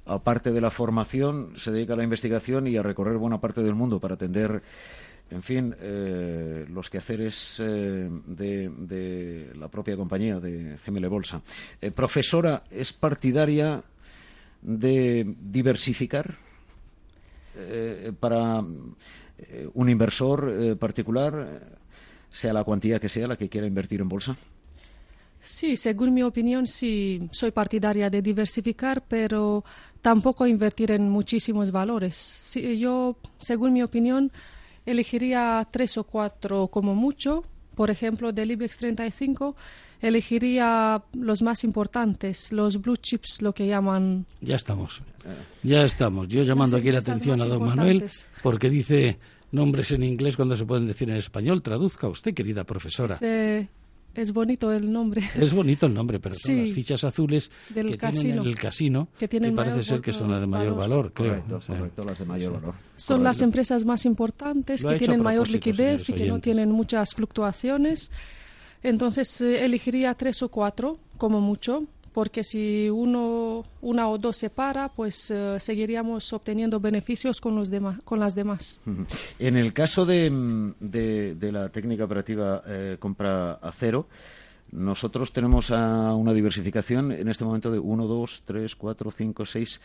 aparte 0.07 0.51
de 0.51 0.61
la 0.61 0.71
formación, 0.71 1.53
se 1.57 1.71
dedica 1.71 1.93
a 1.95 1.97
la 1.97 2.05
investigación 2.05 2.67
y 2.67 2.77
a 2.77 2.83
recorrer 2.83 3.19
buena 3.19 3.41
parte 3.41 3.63
del 3.63 3.75
mundo 3.75 4.01
para 4.01 4.15
atender 4.15 4.63
en 5.33 5.43
fin, 5.43 5.75
eh, 5.81 6.67
los 6.69 6.91
quehaceres 6.91 7.57
eh, 7.59 8.09
de, 8.27 9.51
la 9.55 9.69
propia 9.69 9.97
compañía 9.97 10.39
de 10.39 10.77
CML 10.85 11.09
Bolsa. 11.09 11.41
Eh, 11.81 11.91
profesora, 11.91 12.65
¿es 12.71 12.93
partidaria 12.93 13.83
de 14.61 15.35
diversificar 15.41 16.37
para 18.21 18.61
un 19.75 19.89
inversor 19.91 20.79
particular, 20.79 21.61
sea 22.31 22.55
la 22.55 22.65
cuantía 22.65 22.99
que 22.99 23.11
sea 23.11 23.27
la 23.27 23.37
que 23.37 23.51
quiera 23.51 23.67
invertir 23.67 24.01
en 24.01 24.09
bolsa? 24.09 24.35
Sí, 25.43 25.77
según 25.77 26.15
mi 26.15 26.23
opinión, 26.23 26.69
sí, 26.69 27.29
soy 27.33 27.51
partidaria 27.51 28.09
de 28.09 28.23
diversificar, 28.23 29.03
pero 29.07 29.65
tampoco 30.01 30.47
invertir 30.47 30.93
en 30.93 31.09
muchísimos 31.09 31.73
valores. 31.73 32.55
yo, 32.79 33.17
según 33.41 33.73
mi 33.73 33.83
opinión, 33.83 34.31
elegiría 34.87 35.67
tres 35.71 35.99
o 35.99 36.05
cuatro 36.05 36.69
como 36.69 36.95
mucho. 36.95 37.45
Por 37.75 37.91
ejemplo, 37.91 38.33
del 38.33 38.53
IBEX 38.53 38.79
35 38.79 39.57
elegiría 40.01 41.03
los 41.15 41.43
más 41.43 41.65
importantes, 41.65 42.53
los 42.53 42.81
blue 42.81 42.97
chips, 42.97 43.41
lo 43.41 43.53
que 43.53 43.67
llaman. 43.67 44.27
Ya 44.41 44.57
estamos, 44.57 45.03
ya 45.63 45.85
estamos. 45.85 46.29
Yo 46.29 46.43
llamando 46.43 46.77
aquí 46.77 46.91
la 46.91 46.99
atención 46.99 47.41
a 47.41 47.47
don 47.47 47.65
Manuel 47.65 48.05
porque 48.43 48.69
dice 48.69 49.19
nombres 49.53 49.93
en 49.93 50.03
inglés 50.03 50.37
cuando 50.37 50.57
se 50.57 50.67
pueden 50.67 50.87
decir 50.87 51.09
en 51.09 51.17
español. 51.17 51.63
Traduzca 51.63 52.09
usted, 52.09 52.35
querida 52.35 52.65
profesora. 52.65 53.15
Es 53.15 53.69
bonito 54.33 54.73
el 54.73 54.93
nombre. 54.93 55.23
Es 55.35 55.53
bonito 55.55 55.87
el 55.87 55.95
nombre, 55.95 56.21
pero 56.21 56.35
son 56.35 56.61
las 56.61 56.71
fichas 56.71 57.05
azules 57.05 57.51
que 57.75 57.83
tienen 57.83 58.39
en 58.39 58.47
el 58.47 58.59
casino, 58.59 59.09
que, 59.19 59.29
parece 59.29 59.83
ser 59.83 60.01
que 60.01 60.13
son 60.13 60.31
las 60.31 60.41
de 60.41 60.47
mayor 60.47 60.77
valor, 60.77 61.13
creo. 61.13 61.43
Correcto, 61.43 62.05
las 62.05 62.19
de 62.19 62.25
mayor 62.25 62.53
valor. 62.53 62.75
Son 62.97 63.23
las 63.23 63.43
empresas 63.43 63.85
más 63.85 64.05
importantes, 64.07 64.85
que 64.85 64.97
tienen 64.97 65.23
mayor 65.23 65.49
liquidez 65.51 66.09
y 66.09 66.13
que 66.13 66.27
no 66.27 66.41
tienen 66.41 66.71
muchas 66.71 67.15
fluctuaciones. 67.15 68.11
Entonces, 68.83 69.41
eh, 69.41 69.65
elegiría 69.65 70.15
tres 70.15 70.43
o 70.43 70.49
cuatro, 70.49 70.99
como 71.17 71.41
mucho, 71.41 71.85
porque 72.13 72.45
si 72.45 72.91
uno, 72.91 73.65
una 73.81 74.09
o 74.09 74.19
dos 74.19 74.37
se 74.37 74.51
para, 74.51 74.89
pues 74.89 75.31
eh, 75.31 75.59
seguiríamos 75.59 76.33
obteniendo 76.33 76.79
beneficios 76.81 77.41
con, 77.41 77.57
los 77.57 77.71
demás, 77.71 78.01
con 78.05 78.21
las 78.21 78.35
demás. 78.35 78.81
En 79.39 79.57
el 79.57 79.73
caso 79.73 80.05
de, 80.05 80.31
de, 80.81 81.53
la 81.53 81.69
técnica 81.69 82.05
operativa 82.05 82.63
eh, 82.67 82.97
compra 82.99 83.55
a 83.55 83.73
cero, 83.73 84.07
nosotros 84.73 85.33
tenemos 85.35 85.69
una 85.69 86.33
diversificación 86.33 87.13
en 87.13 87.29
este 87.29 87.45
momento 87.45 87.71
de 87.71 87.79
1, 87.79 88.07
2, 88.07 88.43
3, 88.47 88.75
4, 88.75 89.11
5, 89.11 89.45
6, 89.45 89.81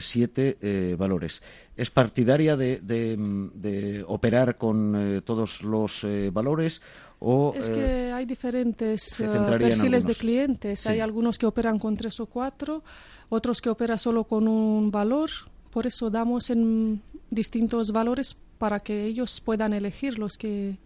7 0.00 0.96
valores. 0.96 1.42
¿Es 1.76 1.90
partidaria 1.90 2.56
de, 2.56 4.04
operar 4.06 4.56
con 4.56 4.94
eh, 4.96 5.20
todos 5.20 5.62
los 5.62 6.02
eh, 6.04 6.30
valores? 6.32 6.80
O, 7.18 7.54
es 7.56 7.70
que 7.70 8.12
hay 8.12 8.26
diferentes 8.26 9.22
perfiles 9.58 10.04
de 10.04 10.14
clientes. 10.14 10.86
Hay 10.86 11.00
algunos 11.00 11.38
que 11.38 11.46
operan 11.46 11.78
con 11.78 11.96
tres 11.96 12.20
o 12.20 12.26
cuatro, 12.26 12.82
otros 13.28 13.60
que 13.60 13.70
operan 13.70 13.98
solo 13.98 14.24
con 14.24 14.48
un 14.48 14.90
valor. 14.90 15.30
Por 15.70 15.86
eso 15.86 16.10
damos 16.10 16.50
en 16.50 17.02
distintos 17.30 17.92
valores 17.92 18.36
para 18.58 18.80
que 18.80 19.04
ellos 19.04 19.40
puedan 19.40 19.72
elegir 19.72 20.18
los 20.18 20.38
que 20.38 20.78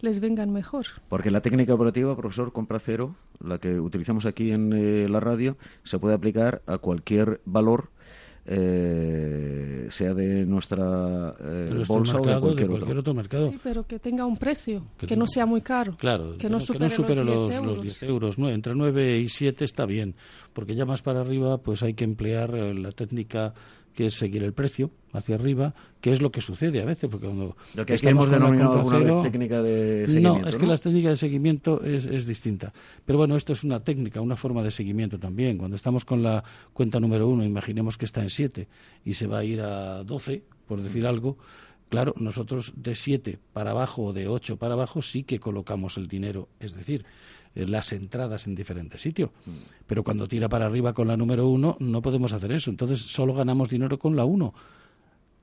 les 0.00 0.20
vengan 0.20 0.52
mejor. 0.52 0.86
Porque 1.08 1.30
la 1.30 1.40
técnica 1.40 1.74
operativa, 1.74 2.14
profesor, 2.16 2.52
compra 2.52 2.78
cero, 2.78 3.14
la 3.40 3.58
que 3.58 3.80
utilizamos 3.80 4.26
aquí 4.26 4.50
en 4.50 4.72
eh, 4.72 5.08
la 5.08 5.20
radio, 5.20 5.56
se 5.84 5.98
puede 5.98 6.14
aplicar 6.14 6.60
a 6.66 6.78
cualquier 6.78 7.40
valor. 7.44 7.90
Eh, 8.44 9.86
sea 9.90 10.14
de 10.14 10.44
nuestra 10.44 11.32
eh, 11.38 11.84
bolsa 11.86 12.20
o 12.20 12.26
de 12.26 12.40
cualquier, 12.40 12.98
otro. 12.98 13.14
mercado. 13.14 13.48
Sí, 13.48 13.60
pero 13.62 13.86
que 13.86 14.00
tenga 14.00 14.26
un 14.26 14.36
precio, 14.36 14.84
que, 14.98 15.16
no 15.16 15.28
sea 15.28 15.46
muy 15.46 15.60
caro. 15.60 15.94
Claro, 15.96 16.36
que 16.38 16.50
no 16.50 16.58
supere, 16.58 17.24
los, 17.24 17.48
10 17.48 17.62
los, 17.62 17.82
10 17.82 18.02
euros. 18.02 18.38
¿no? 18.40 18.48
Entre 18.48 18.74
9 18.74 19.18
y 19.18 19.28
7 19.28 19.64
está 19.64 19.86
bien, 19.86 20.16
porque 20.52 20.74
ya 20.74 20.84
más 20.84 21.02
para 21.02 21.20
arriba 21.20 21.58
pues 21.58 21.84
hay 21.84 21.94
que 21.94 22.02
emplear 22.02 22.52
la 22.52 22.90
técnica 22.90 23.54
que 23.92 24.06
es 24.06 24.14
seguir 24.14 24.42
el 24.42 24.52
precio 24.52 24.90
hacia 25.12 25.34
arriba, 25.34 25.74
que 26.00 26.10
es 26.10 26.22
lo 26.22 26.30
que 26.30 26.40
sucede 26.40 26.80
a 26.80 26.84
veces, 26.84 27.10
porque 27.10 27.26
cuando 27.26 27.56
lo 27.74 27.86
que 27.86 27.96
hemos 28.02 28.30
denominado 28.30 28.80
alguna 28.80 29.22
técnica 29.22 29.62
de 29.62 30.06
seguimiento. 30.06 30.38
No, 30.40 30.48
es 30.48 30.56
que 30.56 30.66
la 30.66 30.76
técnica 30.76 31.10
de 31.10 31.16
seguimiento 31.16 31.82
es, 31.84 32.06
es, 32.06 32.26
distinta. 32.26 32.72
Pero 33.04 33.18
bueno, 33.18 33.36
esto 33.36 33.52
es 33.52 33.64
una 33.64 33.80
técnica, 33.80 34.20
una 34.20 34.36
forma 34.36 34.62
de 34.62 34.70
seguimiento 34.70 35.18
también. 35.18 35.58
Cuando 35.58 35.76
estamos 35.76 36.04
con 36.04 36.22
la 36.22 36.42
cuenta 36.72 36.98
número 36.98 37.28
uno, 37.28 37.44
imaginemos 37.44 37.98
que 37.98 38.06
está 38.06 38.22
en 38.22 38.30
siete 38.30 38.68
y 39.04 39.14
se 39.14 39.26
va 39.26 39.38
a 39.38 39.44
ir 39.44 39.60
a 39.60 40.02
doce, 40.04 40.42
por 40.66 40.82
decir 40.82 41.06
algo, 41.06 41.36
Claro, 41.92 42.14
nosotros 42.16 42.72
de 42.74 42.94
siete 42.94 43.38
para 43.52 43.72
abajo 43.72 44.04
o 44.04 44.12
de 44.14 44.26
ocho 44.26 44.56
para 44.56 44.72
abajo 44.72 45.02
sí 45.02 45.24
que 45.24 45.38
colocamos 45.38 45.98
el 45.98 46.08
dinero, 46.08 46.48
es 46.58 46.74
decir, 46.74 47.04
las 47.54 47.92
entradas 47.92 48.46
en 48.46 48.54
diferentes 48.54 49.00
sitios. 49.00 49.30
Pero 49.86 50.02
cuando 50.02 50.26
tira 50.26 50.48
para 50.48 50.66
arriba 50.66 50.92
con 50.92 51.08
la 51.08 51.16
número 51.16 51.48
uno, 51.48 51.76
no 51.80 52.02
podemos 52.02 52.32
hacer 52.32 52.52
eso. 52.52 52.70
Entonces 52.70 53.00
solo 53.00 53.34
ganamos 53.34 53.68
dinero 53.68 53.98
con 53.98 54.16
la 54.16 54.24
uno. 54.24 54.54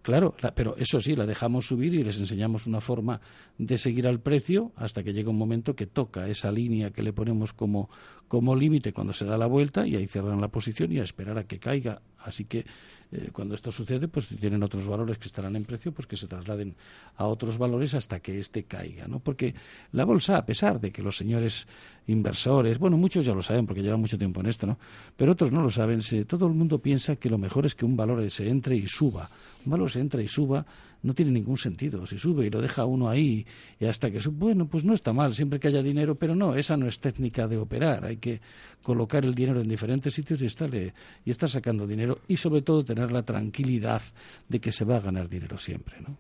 Claro, 0.02 0.34
pero 0.56 0.76
eso 0.78 1.02
sí, 1.02 1.16
la 1.16 1.26
dejamos 1.26 1.68
subir 1.68 1.94
y 1.94 2.04
les 2.04 2.20
enseñamos 2.20 2.66
una 2.66 2.80
forma 2.80 3.20
de 3.58 3.78
seguir 3.78 4.08
al 4.08 4.22
precio 4.22 4.72
hasta 4.78 5.04
que 5.04 5.12
llega 5.12 5.30
un 5.30 5.38
momento 5.38 5.76
que 5.76 5.88
toca 5.88 6.28
esa 6.28 6.52
línea 6.52 6.92
que 6.92 7.04
le 7.04 7.12
ponemos 7.12 7.52
como, 7.52 7.90
como 8.30 8.56
límite 8.56 8.94
cuando 8.94 9.12
se 9.12 9.26
da 9.26 9.38
la 9.38 9.48
vuelta 9.48 9.86
y 9.86 9.96
ahí 9.96 10.08
cerran 10.08 10.40
la 10.40 10.48
posición 10.48 10.92
y 10.94 11.00
a 11.00 11.04
esperar 11.04 11.38
a 11.38 11.44
que 11.44 11.60
caiga. 11.60 12.02
Así 12.20 12.46
que 12.46 12.66
eh, 13.12 13.30
cuando 13.34 13.56
esto 13.56 13.72
sucede, 13.72 14.08
pues 14.08 14.28
si 14.28 14.36
tienen 14.36 14.62
otros 14.62 14.88
valores 14.88 15.18
que 15.18 15.26
estarán 15.26 15.56
en 15.56 15.66
precio, 15.66 15.92
pues 15.92 16.06
que 16.06 16.16
se 16.16 16.28
trasladen 16.28 16.76
a 17.18 17.26
otros 17.26 17.58
valores 17.58 17.96
hasta 17.96 18.20
que 18.20 18.38
éste 18.38 18.66
caiga, 18.66 19.08
¿no? 19.08 19.20
Porque 19.20 19.56
la 19.94 20.06
bolsa, 20.06 20.38
a 20.38 20.46
pesar 20.46 20.80
de 20.80 20.92
que 20.92 21.02
los 21.02 21.18
señores 21.18 21.68
inversores, 22.06 22.78
bueno, 22.78 22.98
muchos 22.98 23.26
ya 23.26 23.34
lo 23.34 23.42
saben 23.42 23.66
porque 23.66 23.82
llevan 23.82 24.02
mucho 24.02 24.18
tiempo 24.18 24.42
en 24.42 24.46
esto, 24.46 24.68
¿no? 24.68 24.78
Pero 25.18 25.32
otros 25.32 25.52
no 25.52 25.64
lo 25.64 25.72
saben, 25.72 26.02
todo 26.28 26.46
el 26.46 26.54
mundo 26.54 26.80
piensa 26.80 27.16
que 27.16 27.30
lo 27.30 27.40
mejor 27.40 27.66
es 27.66 27.74
que 27.74 27.86
un 27.86 27.98
valor 27.98 28.30
se 28.30 28.48
entre 28.48 28.76
y 28.76 28.88
suba. 28.88 29.28
Un 29.66 29.72
valor 29.72 29.90
se 29.90 30.00
entra 30.00 30.22
y 30.22 30.28
suba 30.28 30.66
no 31.04 31.14
tiene 31.14 31.32
ningún 31.32 31.58
sentido. 31.58 32.06
Si 32.06 32.18
sube 32.18 32.48
y 32.48 32.50
lo 32.50 32.62
deja 32.62 32.86
uno 32.86 33.10
ahí 33.10 33.46
y 33.80 33.86
hasta 33.86 34.12
que 34.12 34.22
sube, 34.22 34.36
bueno, 34.38 34.68
pues 34.68 34.84
no 34.84 34.94
está 34.94 35.14
mal, 35.14 35.34
siempre 35.34 35.60
que 35.60 35.70
haya 35.70 35.82
dinero, 35.82 36.16
pero 36.16 36.36
no, 36.36 36.56
esa 36.56 36.78
no 36.78 36.88
es 36.88 37.00
técnica 37.00 37.48
de 37.48 37.58
operar. 37.58 38.06
Hay 38.06 38.18
que 38.18 38.42
colocar 38.84 39.26
el 39.26 39.36
dinero 39.36 39.62
en 39.62 39.68
diferentes 39.68 40.14
sitios 40.14 40.42
y 40.42 40.46
estarle, 40.46 40.94
y 41.26 41.32
estar 41.32 41.50
sacando 41.50 41.86
dinero 41.88 42.20
y 42.28 42.38
sobre 42.38 42.62
todo 42.62 42.84
tener 42.84 43.12
la 43.12 43.24
tranquilidad 43.24 44.02
de 44.48 44.60
que 44.60 44.72
se 44.72 44.86
va 44.86 44.98
a 44.98 45.02
ganar 45.02 45.30
dinero 45.30 45.58
siempre, 45.58 45.96
¿no? 46.02 46.18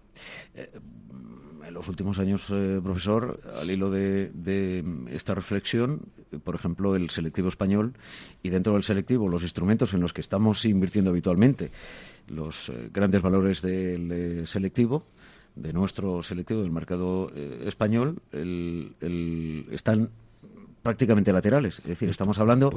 Eh, 0.55 0.69
en 1.69 1.75
los 1.75 1.87
últimos 1.87 2.17
años, 2.19 2.47
eh, 2.49 2.79
profesor, 2.83 3.39
al 3.61 3.69
hilo 3.69 3.91
de, 3.91 4.83
esta 5.11 5.35
reflexión, 5.35 6.01
por 6.43 6.55
ejemplo, 6.55 6.95
el 6.95 7.09
selectivo 7.11 7.47
español 7.47 7.93
y 8.43 8.49
dentro 8.49 8.73
del 8.73 8.83
selectivo 8.83 9.29
los 9.29 9.43
instrumentos 9.43 9.93
en 9.93 10.01
los 10.01 10.11
que 10.11 10.21
estamos 10.21 10.65
invirtiendo 10.65 11.11
habitualmente, 11.11 11.71
los 12.27 12.69
eh, 12.69 12.89
grandes 12.91 13.21
valores 13.21 13.61
del 13.61 14.11
eh, 14.11 14.47
selectivo, 14.47 15.05
de 15.55 15.71
nuestro 15.71 16.23
selectivo 16.23 16.61
del 16.61 16.71
mercado 16.71 17.31
español, 17.65 18.21
están 19.71 20.09
prácticamente 20.81 21.33
laterales. 21.33 21.79
Es 21.79 21.85
decir, 21.85 22.09
estamos 22.09 22.39
hablando 22.39 22.71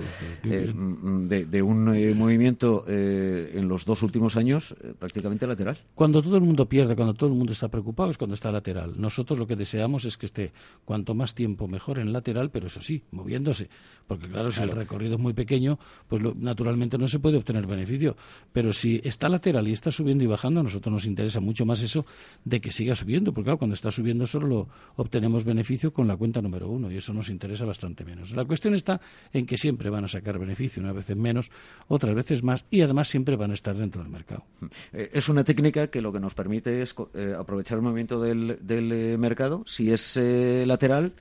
eh, 0.45 0.73
mm, 0.73 1.29
de, 1.29 1.63
un 1.63 1.95
eh, 1.95 2.15
movimiento 2.15 2.85
eh, 2.89 3.53
en 3.55 3.69
los 3.69 3.85
dos 3.85 4.03
últimos 4.03 4.37
años 4.37 4.75
prácticamente 4.99 5.47
lateral. 5.47 5.79
Cuando 5.95 6.23
todo 6.23 6.37
el 6.37 6.43
mundo 6.43 6.69
pierde, 6.69 6.97
cuando 6.97 7.15
todo 7.15 7.31
el 7.31 7.37
mundo 7.37 7.53
está 7.53 7.69
preocupado, 7.69 8.11
es 8.11 8.19
cuando 8.19 8.35
está 8.35 8.51
lateral. 8.51 8.95
Nosotros 8.97 9.39
lo 9.39 9.47
que 9.47 9.57
deseamos 9.57 10.05
es 10.05 10.17
que 10.17 10.27
esté 10.27 10.53
cuanto 10.85 11.15
más 11.15 11.35
tiempo 11.35 11.69
mejor 11.69 11.99
en 11.99 12.13
lateral, 12.13 12.51
pero 12.51 12.67
eso 12.67 12.83
sí, 12.83 13.03
moviéndose. 13.11 13.69
Porque 14.07 14.29
claro, 14.29 14.51
si 14.51 14.63
el 14.63 14.71
recorrido 14.71 15.15
es 15.15 15.21
muy 15.21 15.33
pequeño, 15.33 15.79
pues 16.09 16.23
naturalmente 16.37 16.99
no 16.99 17.09
se 17.09 17.19
puede 17.19 17.37
obtener 17.37 17.67
beneficio. 17.67 18.17
Pero 18.53 18.73
si 18.73 19.01
está 19.05 19.29
lateral 19.29 19.69
y 19.69 19.73
está 19.73 19.91
subiendo 19.91 20.25
y 20.25 20.27
bajando, 20.27 20.61
a 20.61 20.63
nosotros 20.63 20.93
nos 20.93 21.07
interesa 21.07 21.41
mucho 21.41 21.65
más 21.65 21.83
eso 21.83 22.05
de 22.45 22.61
que 22.61 22.73
siga 22.73 22.95
subiendo. 22.95 23.33
Porque 23.33 23.47
claro, 23.47 23.59
cuando 23.59 23.75
está 23.75 23.91
subiendo 23.91 24.27
solo 24.27 24.47
lo 24.47 24.69
obtenemos 24.97 25.45
beneficio 25.45 25.93
con 25.93 26.09
la 26.09 26.17
cuenta 26.17 26.43
número 26.43 26.69
uno 26.69 26.91
y 26.91 26.97
eso 26.97 27.13
nos 27.13 27.29
interesa 27.29 27.65
bastante 27.65 27.92
menos. 28.05 28.33
La 28.33 28.45
cuestión 28.45 28.75
está 28.75 29.01
en 29.33 29.47
que 29.47 29.57
siempre 29.57 29.91
van 29.91 30.05
a 30.05 30.09
sacar 30.09 30.39
beneficio, 30.39 30.83
una 30.83 30.93
vez 30.93 31.15
menos, 31.17 31.51
otras 31.89 32.15
veces 32.15 32.43
más, 32.43 32.65
y 32.71 32.81
además 32.81 33.09
siempre 33.09 33.37
van 33.37 33.51
a 33.51 33.55
estar 33.55 33.77
dentro 33.77 34.03
del 34.03 34.11
mercado. 34.11 34.45
Eh, 34.93 35.11
es 35.13 35.29
una 35.29 35.45
técnica 35.45 35.89
que 35.89 36.01
lo 36.01 36.13
que 36.13 36.21
nos 36.21 36.35
permite 36.35 36.83
es 36.83 36.95
eh, 37.15 37.35
aprovechar 37.39 37.79
el 37.79 37.83
movimiento 37.83 38.21
del, 38.21 38.59
eh, 38.69 39.17
mercado. 39.19 39.65
Si 39.67 39.93
es 39.93 40.17
lateral, 40.17 41.13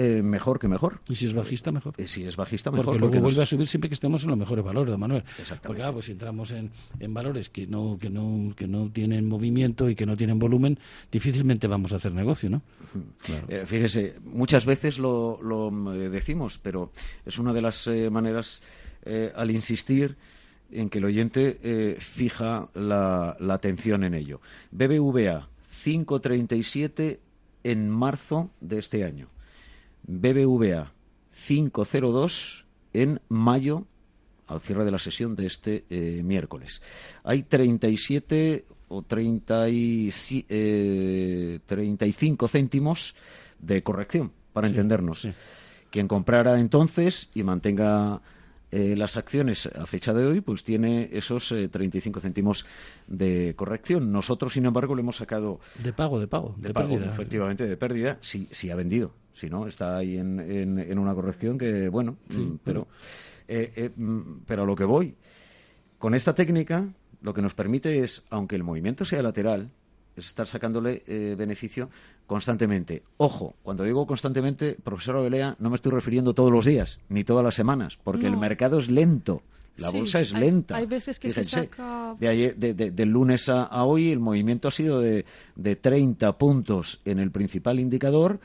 eh, 0.00 0.22
mejor 0.22 0.60
que 0.60 0.68
mejor. 0.68 1.00
Y 1.08 1.16
si 1.16 1.26
es 1.26 1.34
bajista, 1.34 1.72
mejor. 1.72 1.92
Y 1.98 2.06
si 2.06 2.22
es 2.22 2.36
bajista, 2.36 2.70
mejor. 2.70 2.84
Porque, 2.84 3.00
luego 3.00 3.20
vuelve 3.20 3.42
a 3.42 3.46
subir 3.46 3.66
siempre 3.66 3.88
que 3.90 3.94
estemos 3.94 4.22
en 4.22 4.30
los 4.30 4.38
mejores 4.38 4.64
valores, 4.64 4.92
don 4.92 5.00
Manuel. 5.00 5.24
Porque 5.64 5.82
ah, 5.82 5.92
pues 5.92 6.06
si 6.06 6.12
entramos 6.12 6.52
en, 6.52 6.70
en 7.00 7.12
valores 7.12 7.50
que 7.50 7.66
no, 7.66 7.98
que, 8.00 8.08
no, 8.08 8.54
que 8.54 8.68
no 8.68 8.92
tienen 8.92 9.26
movimiento 9.26 9.90
y 9.90 9.96
que 9.96 10.06
no 10.06 10.16
tienen 10.16 10.38
volumen, 10.38 10.78
difícilmente 11.10 11.66
vamos 11.66 11.92
a 11.92 11.96
hacer 11.96 12.12
negocio, 12.12 12.48
¿no? 12.48 12.62
Eh, 13.48 13.64
fíjese, 13.66 14.20
muchas 14.24 14.66
veces 14.66 15.00
lo, 15.00 15.42
lo, 15.42 15.92
eh, 15.92 16.08
decimos, 16.10 16.58
pero 16.58 16.92
es 17.26 17.36
una 17.40 17.52
de 17.52 17.62
las 17.62 17.90
maneras 18.10 18.62
al 19.34 19.50
insistir 19.50 20.16
en 20.70 20.90
que 20.90 20.98
el 20.98 21.06
oyente 21.06 21.96
fija 21.98 22.68
la, 22.74 23.36
la 23.40 23.54
atención 23.54 24.04
en 24.04 24.14
ello. 24.14 24.40
BBVA 24.70 25.48
537 25.82 27.20
en 27.64 27.90
marzo 27.90 28.50
de 28.60 28.78
este 28.78 29.02
año. 29.02 29.28
BBVA 30.08 30.92
502 31.46 32.64
en 32.92 33.20
mayo 33.28 33.86
al 34.48 34.60
cierre 34.60 34.84
de 34.84 34.90
la 34.90 34.98
sesión 34.98 35.36
de 35.36 35.46
este 35.46 35.84
eh, 35.90 36.22
miércoles. 36.24 36.82
Hay 37.22 37.42
37 37.42 38.64
o 38.88 39.02
30 39.02 39.68
y, 39.68 40.10
35 41.66 42.46
eh, 42.46 42.48
céntimos 42.48 43.14
de 43.58 43.82
corrección, 43.82 44.32
para 44.52 44.68
entendernos. 44.68 45.28
Quien 45.90 46.08
comprara 46.08 46.58
entonces 46.58 47.28
y 47.34 47.42
mantenga 47.42 48.22
eh, 48.70 48.94
las 48.96 49.16
acciones 49.16 49.66
a 49.66 49.86
fecha 49.86 50.12
de 50.12 50.26
hoy, 50.26 50.40
pues 50.40 50.64
tiene 50.64 51.08
esos 51.12 51.54
35 51.70 52.20
céntimos 52.20 52.66
de 53.06 53.54
corrección. 53.56 54.12
Nosotros, 54.12 54.52
sin 54.52 54.66
embargo, 54.66 54.94
le 54.94 55.02
hemos 55.02 55.16
sacado... 55.16 55.60
De 55.82 55.92
pago, 55.92 56.20
de 56.20 56.26
pago. 56.26 56.54
De, 56.58 56.72
pago, 56.72 56.98
efectivamente, 56.98 57.66
de 57.66 57.76
pérdida, 57.76 58.18
si, 58.20 58.48
si 58.50 58.70
ha 58.70 58.76
vendido. 58.76 59.12
Si 59.38 59.48
no, 59.48 59.68
está 59.68 59.96
ahí 59.96 60.18
en, 60.18 60.40
en, 60.40 60.98
una 60.98 61.14
corrección 61.14 61.58
que, 61.58 61.88
bueno, 61.88 62.16
mm, 62.28 62.56
pero, 62.64 62.88
eh, 63.46 63.72
eh, 63.76 63.90
mm, 63.94 64.40
pero 64.44 64.64
a 64.64 64.66
lo 64.66 64.74
que 64.74 64.82
voy, 64.82 65.14
con 65.98 66.14
esta 66.16 66.34
técnica 66.34 66.88
lo 67.20 67.34
que 67.34 67.42
nos 67.42 67.54
permite 67.54 68.02
es, 68.02 68.24
aunque 68.30 68.56
el 68.56 68.64
movimiento 68.64 69.04
sea 69.04 69.22
lateral, 69.22 69.70
es 70.20 70.26
estar 70.26 70.46
sacándole 70.46 71.02
eh, 71.06 71.34
beneficio 71.36 71.88
constantemente. 72.26 73.02
Ojo, 73.16 73.54
cuando 73.62 73.84
digo 73.84 74.06
constantemente, 74.06 74.76
profesor 74.82 75.16
Ovelea, 75.16 75.56
no 75.58 75.70
me 75.70 75.76
estoy 75.76 75.92
refiriendo 75.92 76.34
todos 76.34 76.52
los 76.52 76.66
días, 76.66 77.00
ni 77.08 77.24
todas 77.24 77.44
las 77.44 77.54
semanas, 77.54 77.98
porque 78.02 78.26
el 78.26 78.36
mercado 78.36 78.78
es 78.78 78.90
lento. 78.90 79.42
La 79.76 79.90
bolsa 79.90 80.18
es 80.18 80.32
lenta. 80.32 80.76
Hay 80.76 80.86
veces 80.86 81.20
que 81.20 81.30
se 81.30 81.44
saca... 81.44 82.16
De, 82.18 82.74
del 82.74 83.08
lunes 83.08 83.48
a, 83.48 83.62
a, 83.62 83.84
hoy 83.84 84.10
el 84.10 84.18
movimiento 84.18 84.66
ha 84.66 84.72
sido 84.72 85.00
de, 85.00 85.24
de 85.54 85.76
30 85.76 86.36
puntos 86.36 87.00
en 87.04 87.20
el 87.20 87.30
principal 87.30 87.78
indicador 87.78 88.40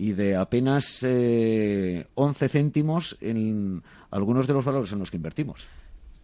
y 0.00 0.12
de 0.12 0.34
apenas 0.34 1.00
eh, 1.02 2.06
11 2.14 2.48
céntimos 2.48 3.18
en 3.20 3.82
algunos 4.10 4.46
de 4.46 4.54
los 4.54 4.64
valores 4.64 4.90
en 4.92 4.98
los 4.98 5.10
que 5.10 5.18
invertimos. 5.18 5.66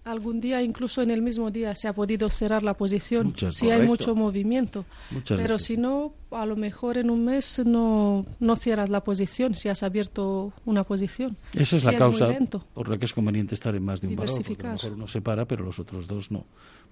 Algún 0.07 0.41
día, 0.41 0.63
incluso 0.63 1.03
en 1.03 1.11
el 1.11 1.21
mismo 1.21 1.51
día, 1.51 1.75
se 1.75 1.89
ha 1.89 1.93
podido 1.93 2.31
cerrar 2.31 2.63
la 2.63 2.75
posición 2.75 3.35
si 3.51 3.71
hay 3.73 3.83
mucho 3.83 4.15
movimiento. 4.15 4.85
Pero 5.27 5.59
si 5.59 5.77
no, 5.77 6.15
a 6.31 6.47
lo 6.47 6.55
mejor 6.55 6.97
en 6.97 7.11
un 7.11 7.25
mes 7.25 7.61
no, 7.67 8.25
no 8.39 8.55
cierras 8.55 8.89
la 8.89 9.03
posición 9.03 9.57
si 9.57 9.69
has 9.69 9.83
abierto 9.83 10.53
una 10.65 10.85
posición. 10.85 11.37
Esa 11.53 11.77
es 11.77 11.83
Si 11.83 11.91
la 11.91 11.99
causa 11.99 12.29
por 12.73 12.89
la 12.89 12.99
que 12.99 13.07
es 13.07 13.13
conveniente 13.13 13.57
estar 13.57 13.75
en 13.75 13.83
más 13.83 14.01
de 14.01 14.07
un 14.07 14.15
valor, 14.15 14.43
porque 14.47 14.65
a 14.65 14.69
lo 14.69 14.73
mejor 14.75 14.93
uno 14.93 15.09
se 15.09 15.21
para, 15.21 15.45
pero 15.45 15.65
los 15.65 15.81
otros 15.81 16.07
dos 16.07 16.31
no. 16.31 16.47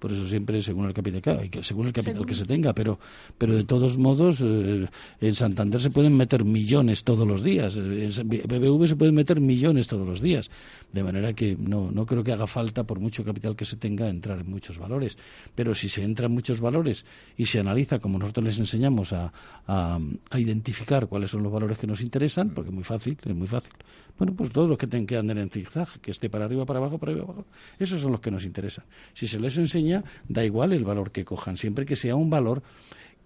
Por 0.05 0.11
eso 0.13 0.27
siempre 0.27 0.61
según 0.61 0.85
el 0.85 0.93
capital, 0.93 1.19
claro, 1.19 1.39
hay 1.41 1.49
que- 1.49 1.63
según 1.63 1.87
el 1.87 1.91
capital 1.93 2.13
Según- 2.13 2.27
que 2.27 2.35
se 2.35 2.45
tenga, 2.45 2.73
pero, 2.73 2.99
pero 3.39 3.55
de 3.55 3.63
todos 3.63 3.97
modos 3.97 4.39
eh, 4.39 4.85
en 5.19 5.33
Santander 5.33 5.81
se 5.81 5.89
pueden 5.89 6.15
meter 6.15 6.45
millones 6.45 7.03
todos 7.03 7.27
los 7.27 7.41
días, 7.41 7.75
eh, 7.77 7.81
en 8.15 8.29
BBV 8.29 8.85
se 8.87 8.95
pueden 8.95 9.15
meter 9.15 9.39
millones 9.41 9.87
todos 9.87 10.05
los 10.07 10.21
días, 10.21 10.51
de 10.93 11.01
manera 11.03 11.33
que 11.33 11.57
no, 11.59 11.89
no 11.89 12.05
creo 12.05 12.23
que 12.23 12.31
haga 12.33 12.45
falta, 12.45 12.83
por 12.83 12.99
mucho 12.99 13.23
capital 13.23 13.55
que 13.55 13.65
se 13.65 13.77
tenga, 13.77 14.07
entrar 14.07 14.37
en 14.41 14.47
muchos 14.47 14.77
valores. 14.77 15.17
Pero 15.55 15.73
si 15.73 15.89
se 15.89 16.03
entra 16.03 16.27
en 16.27 16.33
muchos 16.33 16.61
valores 16.61 17.03
y 17.35 17.47
se 17.47 17.59
analiza, 17.59 17.97
como 17.97 18.19
nosotros 18.19 18.45
les 18.45 18.59
enseñamos, 18.59 19.11
a, 19.11 19.33
a- 19.65 19.99
a 20.29 20.39
identificar 20.39 21.07
cuáles 21.07 21.31
son 21.31 21.41
los 21.41 21.51
valores 21.51 21.79
que 21.79 21.87
nos 21.87 22.01
interesan, 22.01 22.51
porque 22.51 22.69
es 22.69 22.75
muy 22.75 22.83
fácil, 22.83 23.17
es 23.25 23.35
muy 23.35 23.47
fácil. 23.47 23.71
Bueno, 24.17 24.33
pues 24.33 24.49
todos 24.51 24.69
los 24.69 24.77
que 24.77 24.87
tengan 24.87 25.07
que 25.07 25.17
andar 25.17 25.37
en 25.39 25.49
zigzag, 25.49 25.99
que 25.99 26.11
esté 26.11 26.29
para 26.29 26.45
arriba, 26.45 26.65
para 26.65 26.79
abajo, 26.79 26.97
para 26.97 27.11
arriba, 27.11 27.25
para 27.27 27.39
abajo. 27.39 27.49
Esos 27.77 27.99
son 27.99 28.13
los 28.13 28.21
que 28.21 28.31
nos 28.31 28.45
interesan. 28.45 28.85
Si 29.13 29.27
se 29.27 29.37
les 29.39 29.57
enseña, 29.57 29.94
da 30.27 30.43
igual 30.43 30.73
el 30.73 30.83
valor 30.83 31.11
que 31.11 31.23
cojan, 31.25 31.57
siempre 31.57 31.85
que 31.85 31.95
sea 31.95 32.15
un 32.15 32.29
valor 32.29 32.61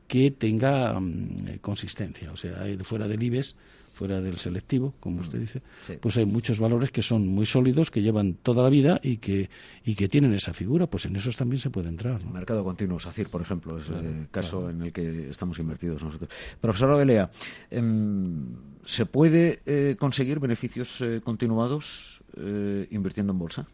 que 0.07 0.31
tenga 0.31 0.99
mm, 0.99 1.47
eh, 1.47 1.57
consistencia. 1.61 2.31
O 2.31 2.37
sea, 2.37 2.63
fuera 2.83 3.07
del 3.07 3.21
IBEX, 3.21 3.55
fuera 3.93 4.21
del 4.21 4.37
selectivo, 4.37 4.93
como 5.01 5.19
usted 5.19 5.39
dice, 5.39 5.61
Sí. 5.85 5.93
pues 5.99 6.15
hay 6.17 6.25
muchos 6.25 6.59
valores 6.61 6.89
que 6.89 7.01
son 7.01 7.27
muy 7.27 7.45
sólidos, 7.45 7.91
que 7.91 8.01
llevan 8.01 8.33
toda 8.35 8.63
la 8.63 8.69
vida 8.69 8.99
y 9.03 9.17
que, 9.17 9.49
y 9.83 9.93
que 9.95 10.07
tienen 10.07 10.33
esa 10.33 10.53
figura. 10.53 10.87
Pues 10.87 11.05
en 11.05 11.17
esos 11.17 11.35
también 11.35 11.59
se 11.59 11.69
puede 11.69 11.89
entrar. 11.89 12.23
¿no? 12.23 12.31
Mercado 12.31 12.63
continuo, 12.63 12.97
SACIR, 12.97 13.27
por 13.29 13.41
ejemplo, 13.41 13.77
es 13.77 13.85
Claro, 13.85 13.99
el 14.09 14.29
caso 14.31 14.57
claro. 14.61 14.69
en 14.71 14.81
el 14.83 14.93
que 14.93 15.29
estamos 15.29 15.59
invertidos 15.59 16.01
nosotros. 16.01 16.29
Profesora 16.61 16.95
Belea, 16.95 17.29
em, 17.69 18.45
¿se 18.85 19.05
puede 19.05 19.59
eh, 19.65 19.97
conseguir 19.99 20.39
beneficios 20.39 21.01
eh, 21.01 21.19
continuados 21.21 22.21
eh, 22.37 22.87
invirtiendo 22.91 23.33
en 23.33 23.39
bolsa? 23.39 23.67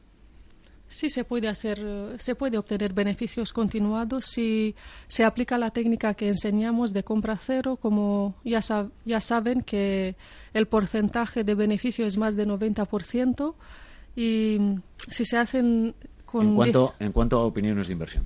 Sí, 0.87 1.09
se 1.09 1.23
puede 1.23 1.47
hacer, 1.47 1.81
se 2.19 2.35
puede 2.35 2.57
obtener 2.57 2.93
beneficios 2.93 3.51
continuados 3.51 4.25
si 4.25 4.75
se 5.07 5.23
aplica 5.23 5.57
la 5.57 5.71
técnica 5.71 6.13
que 6.13 6.27
enseñamos 6.29 6.93
de 6.93 7.03
compra 7.03 7.35
cero, 7.37 7.77
como 7.81 8.35
ya, 8.45 8.59
sab- 8.59 8.91
ya 9.03 9.19
saben 9.19 9.61
que 9.61 10.15
el 10.53 10.67
porcentaje 10.67 11.43
de 11.43 11.55
beneficio 11.55 12.05
es 12.05 12.17
más 12.17 12.35
de 12.35 12.45
90% 12.45 13.55
y 14.15 14.57
si 15.09 15.25
se 15.25 15.37
hacen 15.37 15.95
con 16.25 16.47
En 16.49 16.55
cuanto, 16.55 16.93
en 16.99 17.11
cuanto 17.11 17.39
a 17.39 17.45
opiniones 17.45 17.87
de 17.87 17.93
inversión. 17.93 18.25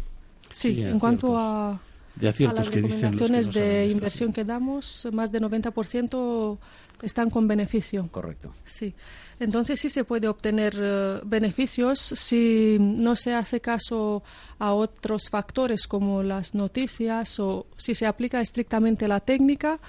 sí, 0.51 0.75
Sí, 0.75 0.81
en 0.83 0.99
cuanto 0.99 1.37
a 1.37 1.79
De 2.19 2.27
a 2.27 2.31
aciertos 2.31 2.59
las 2.59 2.69
que 2.69 2.81
dicen 2.81 3.17
los 3.17 3.53
de 3.53 3.87
inversión 3.87 4.33
que 4.33 4.43
damos, 4.43 5.07
más 5.13 5.31
de 5.31 5.41
90% 5.41 6.57
están 7.01 7.29
con 7.29 7.47
beneficio. 7.47 8.09
Correcto. 8.11 8.53
Sí, 8.65 8.93
entonces 9.39 9.79
sí 9.79 9.89
se 9.89 10.03
puede 10.03 10.27
obtener 10.27 10.75
eh, 10.77 11.19
beneficios 11.23 11.99
si 11.99 12.77
no 12.79 13.15
se 13.15 13.33
hace 13.33 13.61
caso 13.61 14.21
a 14.57 14.73
otros 14.73 15.29
factores 15.29 15.87
como 15.87 16.21
las 16.21 16.55
noticias 16.55 17.39
o 17.39 17.67
si 17.77 17.95
se 17.95 18.05
aplica 18.05 18.41
estrictamente 18.41 19.07
la 19.07 19.21
técnica 19.21 19.79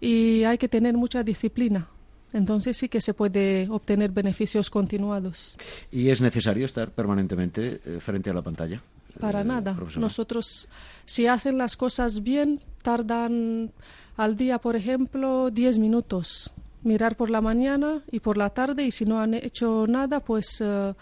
y 0.00 0.44
hay 0.44 0.58
que 0.58 0.68
tener 0.68 0.94
mucha 0.94 1.22
disciplina. 1.22 1.88
Entonces 2.32 2.76
sí 2.76 2.88
que 2.88 3.00
se 3.00 3.14
puede 3.14 3.66
obtener 3.70 4.10
beneficios 4.10 4.70
continuados. 4.70 5.56
¿Y 5.90 6.10
es 6.10 6.20
necesario 6.20 6.66
estar 6.66 6.90
permanentemente 6.90 7.80
eh, 7.84 8.00
frente 8.00 8.30
a 8.30 8.34
la 8.34 8.42
pantalla? 8.42 8.80
Para 9.18 9.40
Eh, 9.40 9.44
nada. 9.44 9.74
profesora? 9.74 10.00
Nosotros, 10.02 10.68
si 11.04 11.26
hacen 11.26 11.58
las 11.58 11.76
cosas 11.76 12.22
bien, 12.22 12.60
tardan 12.82 13.72
al 14.16 14.36
día, 14.36 14.58
por 14.58 14.76
ejemplo, 14.76 15.50
10 15.50 15.78
minutos. 15.78 16.52
Mirar 16.82 17.16
por 17.16 17.28
la 17.30 17.40
mañana 17.40 18.02
y 18.10 18.20
por 18.20 18.36
la 18.38 18.50
tarde, 18.50 18.84
y 18.84 18.90
si 18.90 19.04
no 19.04 19.20
han 19.20 19.34
hecho 19.34 19.86
nada, 19.86 20.20
pues 20.20 20.60
eh, 20.64 20.94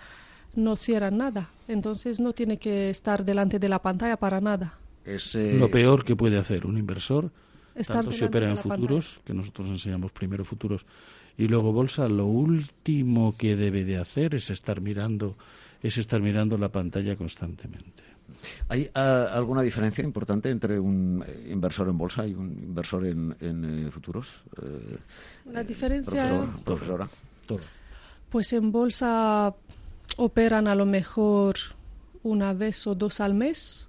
no 0.56 0.76
cierran 0.76 1.18
nada. 1.18 1.50
Entonces 1.68 2.18
no 2.20 2.32
tiene 2.32 2.56
que 2.58 2.90
estar 2.90 3.24
delante 3.24 3.58
de 3.58 3.68
la 3.68 3.80
pantalla 3.80 4.16
para 4.16 4.40
nada. 4.40 4.74
Es, 5.04 5.34
eh, 5.34 5.54
Lo 5.58 5.70
peor 5.70 6.04
que 6.04 6.16
puede 6.16 6.38
hacer 6.38 6.66
un 6.66 6.78
inversor, 6.78 7.30
Estar 7.74 7.96
tanto 7.98 8.10
si 8.10 8.24
opera 8.24 8.50
en 8.50 8.56
futuros, 8.56 9.20
que 9.24 9.32
nosotros 9.32 9.68
enseñamos 9.68 10.10
primero 10.10 10.44
futuros 10.44 10.84
y 11.36 11.46
luego 11.46 11.72
bolsa, 11.72 12.08
lo 12.08 12.26
último 12.26 13.36
que 13.38 13.54
debe 13.54 13.84
de 13.84 13.98
hacer 13.98 14.34
es 14.34 14.50
estar 14.50 14.80
mirando, 14.80 15.36
es 15.82 15.98
estar 15.98 16.20
mirando 16.20 16.56
la 16.58 16.70
pantalla 16.70 17.16
constantemente. 17.16 18.02
¿Hay 18.68 18.88
ah, 18.94 19.28
alguna 19.32 19.62
diferencia 19.62 20.04
importante 20.04 20.50
entre 20.50 20.78
un 20.78 21.24
eh, 21.26 21.48
inversor 21.50 21.88
en 21.88 21.98
bolsa 21.98 22.26
y 22.26 22.34
un 22.34 22.50
inversor 22.62 23.06
en, 23.06 23.34
en, 23.40 23.86
eh, 23.86 23.90
futuros? 23.90 24.42
Eh, 24.62 24.98
La 25.52 25.64
diferencia, 25.64 26.28
profesor- 26.28 26.64
profesora. 26.64 27.08
Todo. 27.46 27.60
pues 28.28 28.52
en 28.52 28.70
bolsa 28.70 29.54
operan 30.18 30.68
a 30.68 30.74
lo 30.74 30.84
mejor 30.84 31.56
una 32.22 32.52
vez 32.52 32.86
o 32.86 32.94
dos 32.94 33.20
al 33.20 33.32
mes 33.34 33.88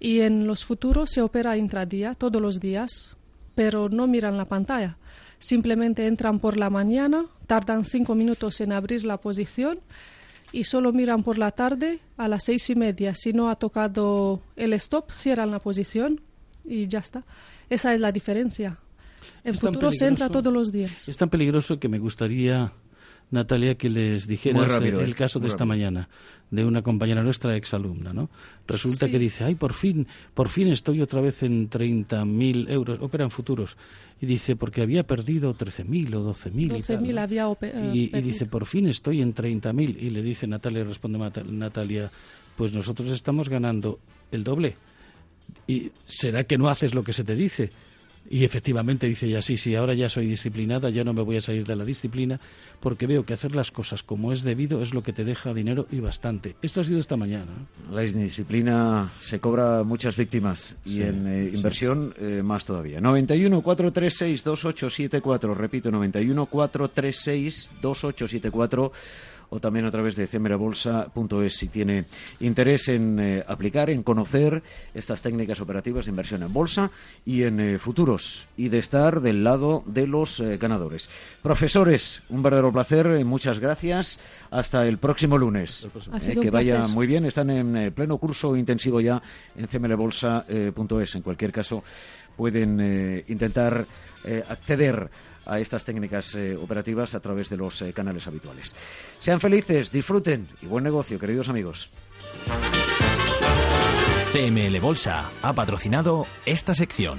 y 0.00 0.20
en 0.20 0.46
los 0.46 0.64
futuros 0.64 1.10
se 1.10 1.20
opera 1.20 1.56
intradía 1.56 2.14
todos 2.14 2.40
los 2.40 2.60
días, 2.60 3.16
pero 3.54 3.88
no 3.90 4.06
miran 4.06 4.36
la 4.38 4.46
pantalla. 4.46 4.96
Simplemente 5.38 6.06
entran 6.06 6.40
por 6.40 6.56
la 6.56 6.70
mañana, 6.70 7.26
tardan 7.46 7.84
cinco 7.84 8.14
minutos 8.14 8.60
en 8.62 8.72
abrir 8.72 9.04
la 9.04 9.18
posición 9.18 9.80
y 10.54 10.62
solo 10.62 10.92
miran 10.92 11.24
por 11.24 11.36
la 11.36 11.50
tarde 11.50 11.98
a 12.16 12.28
las 12.28 12.44
seis 12.44 12.70
y 12.70 12.76
media. 12.76 13.14
Si 13.16 13.32
no 13.32 13.50
ha 13.50 13.56
tocado 13.56 14.40
el 14.54 14.72
stop, 14.74 15.10
cierran 15.10 15.50
la 15.50 15.58
posición 15.58 16.20
y 16.64 16.86
ya 16.86 17.00
está. 17.00 17.24
Esa 17.68 17.92
es 17.92 17.98
la 17.98 18.12
diferencia. 18.12 18.78
En 19.42 19.54
Es 19.54 19.60
futuros 19.60 19.96
se 19.96 20.06
entra 20.06 20.28
todos 20.28 20.52
los 20.52 20.70
días. 20.70 21.08
Es 21.08 21.16
tan 21.16 21.28
peligroso 21.28 21.80
que 21.80 21.88
me 21.88 21.98
gustaría, 21.98 22.72
Natalia, 23.30 23.74
que 23.74 23.90
les 23.90 24.26
dijeras 24.26 24.70
rápido, 24.70 25.00
el 25.00 25.10
eh, 25.10 25.14
caso 25.14 25.40
de 25.40 25.48
esta 25.48 25.64
rápido. 25.64 25.66
mañana 25.68 26.08
de 26.50 26.64
una 26.64 26.82
compañera 26.82 27.22
nuestra, 27.22 27.56
exalumna, 27.56 28.12
¿no? 28.12 28.30
Resulta 28.66 29.06
Sí. 29.06 29.12
que 29.12 29.18
dice, 29.18 29.44
ay, 29.44 29.56
por 29.56 29.72
fin, 29.72 30.06
por 30.34 30.48
fin 30.48 30.68
estoy 30.68 31.00
otra 31.00 31.20
vez 31.20 31.42
en 31.42 31.68
30.000 31.68 32.70
euros, 32.70 33.00
opera 33.00 33.24
en 33.24 33.30
futuros. 33.30 33.76
Y 34.20 34.26
dice, 34.26 34.54
porque 34.54 34.82
había 34.82 35.04
perdido 35.04 35.54
13.000 35.56 36.14
o 36.14 36.32
12.000 36.32 36.78
y 36.78 36.82
tal. 36.82 37.00
12.000 37.00 37.14
¿no? 37.14 37.20
había 37.20 37.48
eh, 37.62 37.90
y, 37.92 38.16
y 38.16 38.20
dice, 38.22 38.46
por 38.46 38.66
fin 38.66 38.86
estoy 38.86 39.20
en 39.20 39.34
30.000. 39.34 39.96
Y 40.00 40.10
le 40.10 40.22
dice 40.22 40.46
Natalia, 40.46 40.84
responde 40.84 41.18
Natalia, 41.18 42.10
pues 42.56 42.72
nosotros 42.72 43.10
estamos 43.10 43.48
ganando 43.48 43.98
el 44.30 44.44
doble. 44.44 44.76
¿Y 45.66 45.90
será 46.04 46.44
que 46.44 46.56
no 46.56 46.68
haces 46.68 46.94
lo 46.94 47.02
que 47.02 47.12
se 47.12 47.24
te 47.24 47.34
dice? 47.34 47.72
Y 48.30 48.44
efectivamente 48.44 49.06
dice 49.06 49.26
ella, 49.26 49.42
sí, 49.42 49.58
sí, 49.58 49.74
ahora 49.74 49.92
ya 49.92 50.08
soy 50.08 50.26
disciplinada, 50.26 50.88
ya 50.88 51.04
no 51.04 51.12
me 51.12 51.20
voy 51.22 51.36
a 51.36 51.40
salir 51.42 51.66
de 51.66 51.76
la 51.76 51.84
disciplina, 51.84 52.40
porque 52.80 53.06
veo 53.06 53.26
que 53.26 53.34
hacer 53.34 53.54
las 53.54 53.70
cosas 53.70 54.02
como 54.02 54.32
es 54.32 54.42
debido 54.42 54.82
es 54.82 54.94
lo 54.94 55.02
que 55.02 55.12
te 55.12 55.24
deja 55.24 55.52
dinero 55.52 55.86
y 55.90 56.00
bastante. 56.00 56.56
Esto 56.62 56.80
ha 56.80 56.84
sido 56.84 57.00
esta 57.00 57.16
mañana. 57.18 57.52
¿no? 57.88 57.94
La 57.94 58.04
indisciplina 58.04 59.12
se 59.20 59.40
cobra 59.40 59.82
muchas 59.84 60.16
víctimas 60.16 60.74
y 60.86 60.92
Sí, 60.94 61.02
en 61.02 61.26
eh, 61.26 61.48
sí. 61.50 61.56
inversión 61.58 62.14
eh, 62.18 62.42
más 62.42 62.64
todavía. 62.64 63.00
91 63.00 63.60
436 63.60 64.42
2874, 64.42 65.54
repito, 65.54 65.90
91 65.90 66.46
436 66.46 67.70
2874 67.82 68.92
o 69.54 69.60
también 69.60 69.86
a 69.86 69.90
través 69.90 70.16
de 70.16 70.26
cemerabolsa.es 70.26 71.54
si 71.54 71.68
tiene 71.68 72.06
interés 72.40 72.88
en 72.88 73.20
eh, 73.20 73.44
aplicar, 73.46 73.88
en 73.88 74.02
conocer 74.02 74.64
estas 74.94 75.22
técnicas 75.22 75.60
operativas 75.60 76.06
de 76.06 76.10
inversión 76.10 76.42
en 76.42 76.52
bolsa 76.52 76.90
y 77.24 77.44
en 77.44 77.60
eh, 77.60 77.78
futuros 77.78 78.48
y 78.56 78.68
de 78.68 78.78
estar 78.78 79.20
del 79.20 79.44
lado 79.44 79.84
de 79.86 80.08
los 80.08 80.40
eh, 80.40 80.56
ganadores. 80.56 81.08
Profesores, 81.40 82.22
un 82.30 82.42
verdadero 82.42 82.72
placer, 82.72 83.06
eh, 83.06 83.24
muchas 83.24 83.60
gracias. 83.60 84.18
Hasta 84.54 84.86
el 84.86 84.98
próximo 84.98 85.36
lunes. 85.36 85.84
Eh, 85.84 86.36
que 86.40 86.50
vaya 86.50 86.76
placer. 86.76 86.94
muy 86.94 87.06
bien, 87.06 87.24
están 87.26 87.50
en 87.50 87.76
eh, 87.76 87.90
pleno 87.90 88.18
curso 88.18 88.56
intensivo 88.56 89.00
ya 89.00 89.20
en 89.56 89.66
cmlbolsa.es. 89.66 91.14
En 91.14 91.22
cualquier 91.22 91.52
caso, 91.52 91.82
pueden 92.36 92.80
eh, 92.80 93.24
intentar 93.28 93.84
eh, 94.24 94.42
acceder 94.48 95.10
a 95.46 95.58
estas 95.60 95.84
técnicas 95.84 96.34
eh, 96.34 96.56
operativas 96.56 97.14
a 97.14 97.20
través 97.20 97.50
de 97.50 97.56
los 97.56 97.82
eh, 97.82 97.92
canales 97.92 98.26
habituales. 98.26 98.74
Sean 99.18 99.40
felices, 99.40 99.90
disfruten 99.90 100.48
y 100.62 100.66
buen 100.66 100.84
negocio, 100.84 101.18
queridos 101.18 101.48
amigos. 101.48 101.90
CML 104.32 104.80
Bolsa 104.80 105.30
ha 105.42 105.52
patrocinado 105.52 106.26
esta 106.46 106.74
sección. 106.74 107.18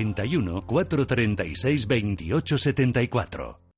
91 0.03 0.61
436 0.67 1.87
28 1.87 2.57
74 2.57 3.70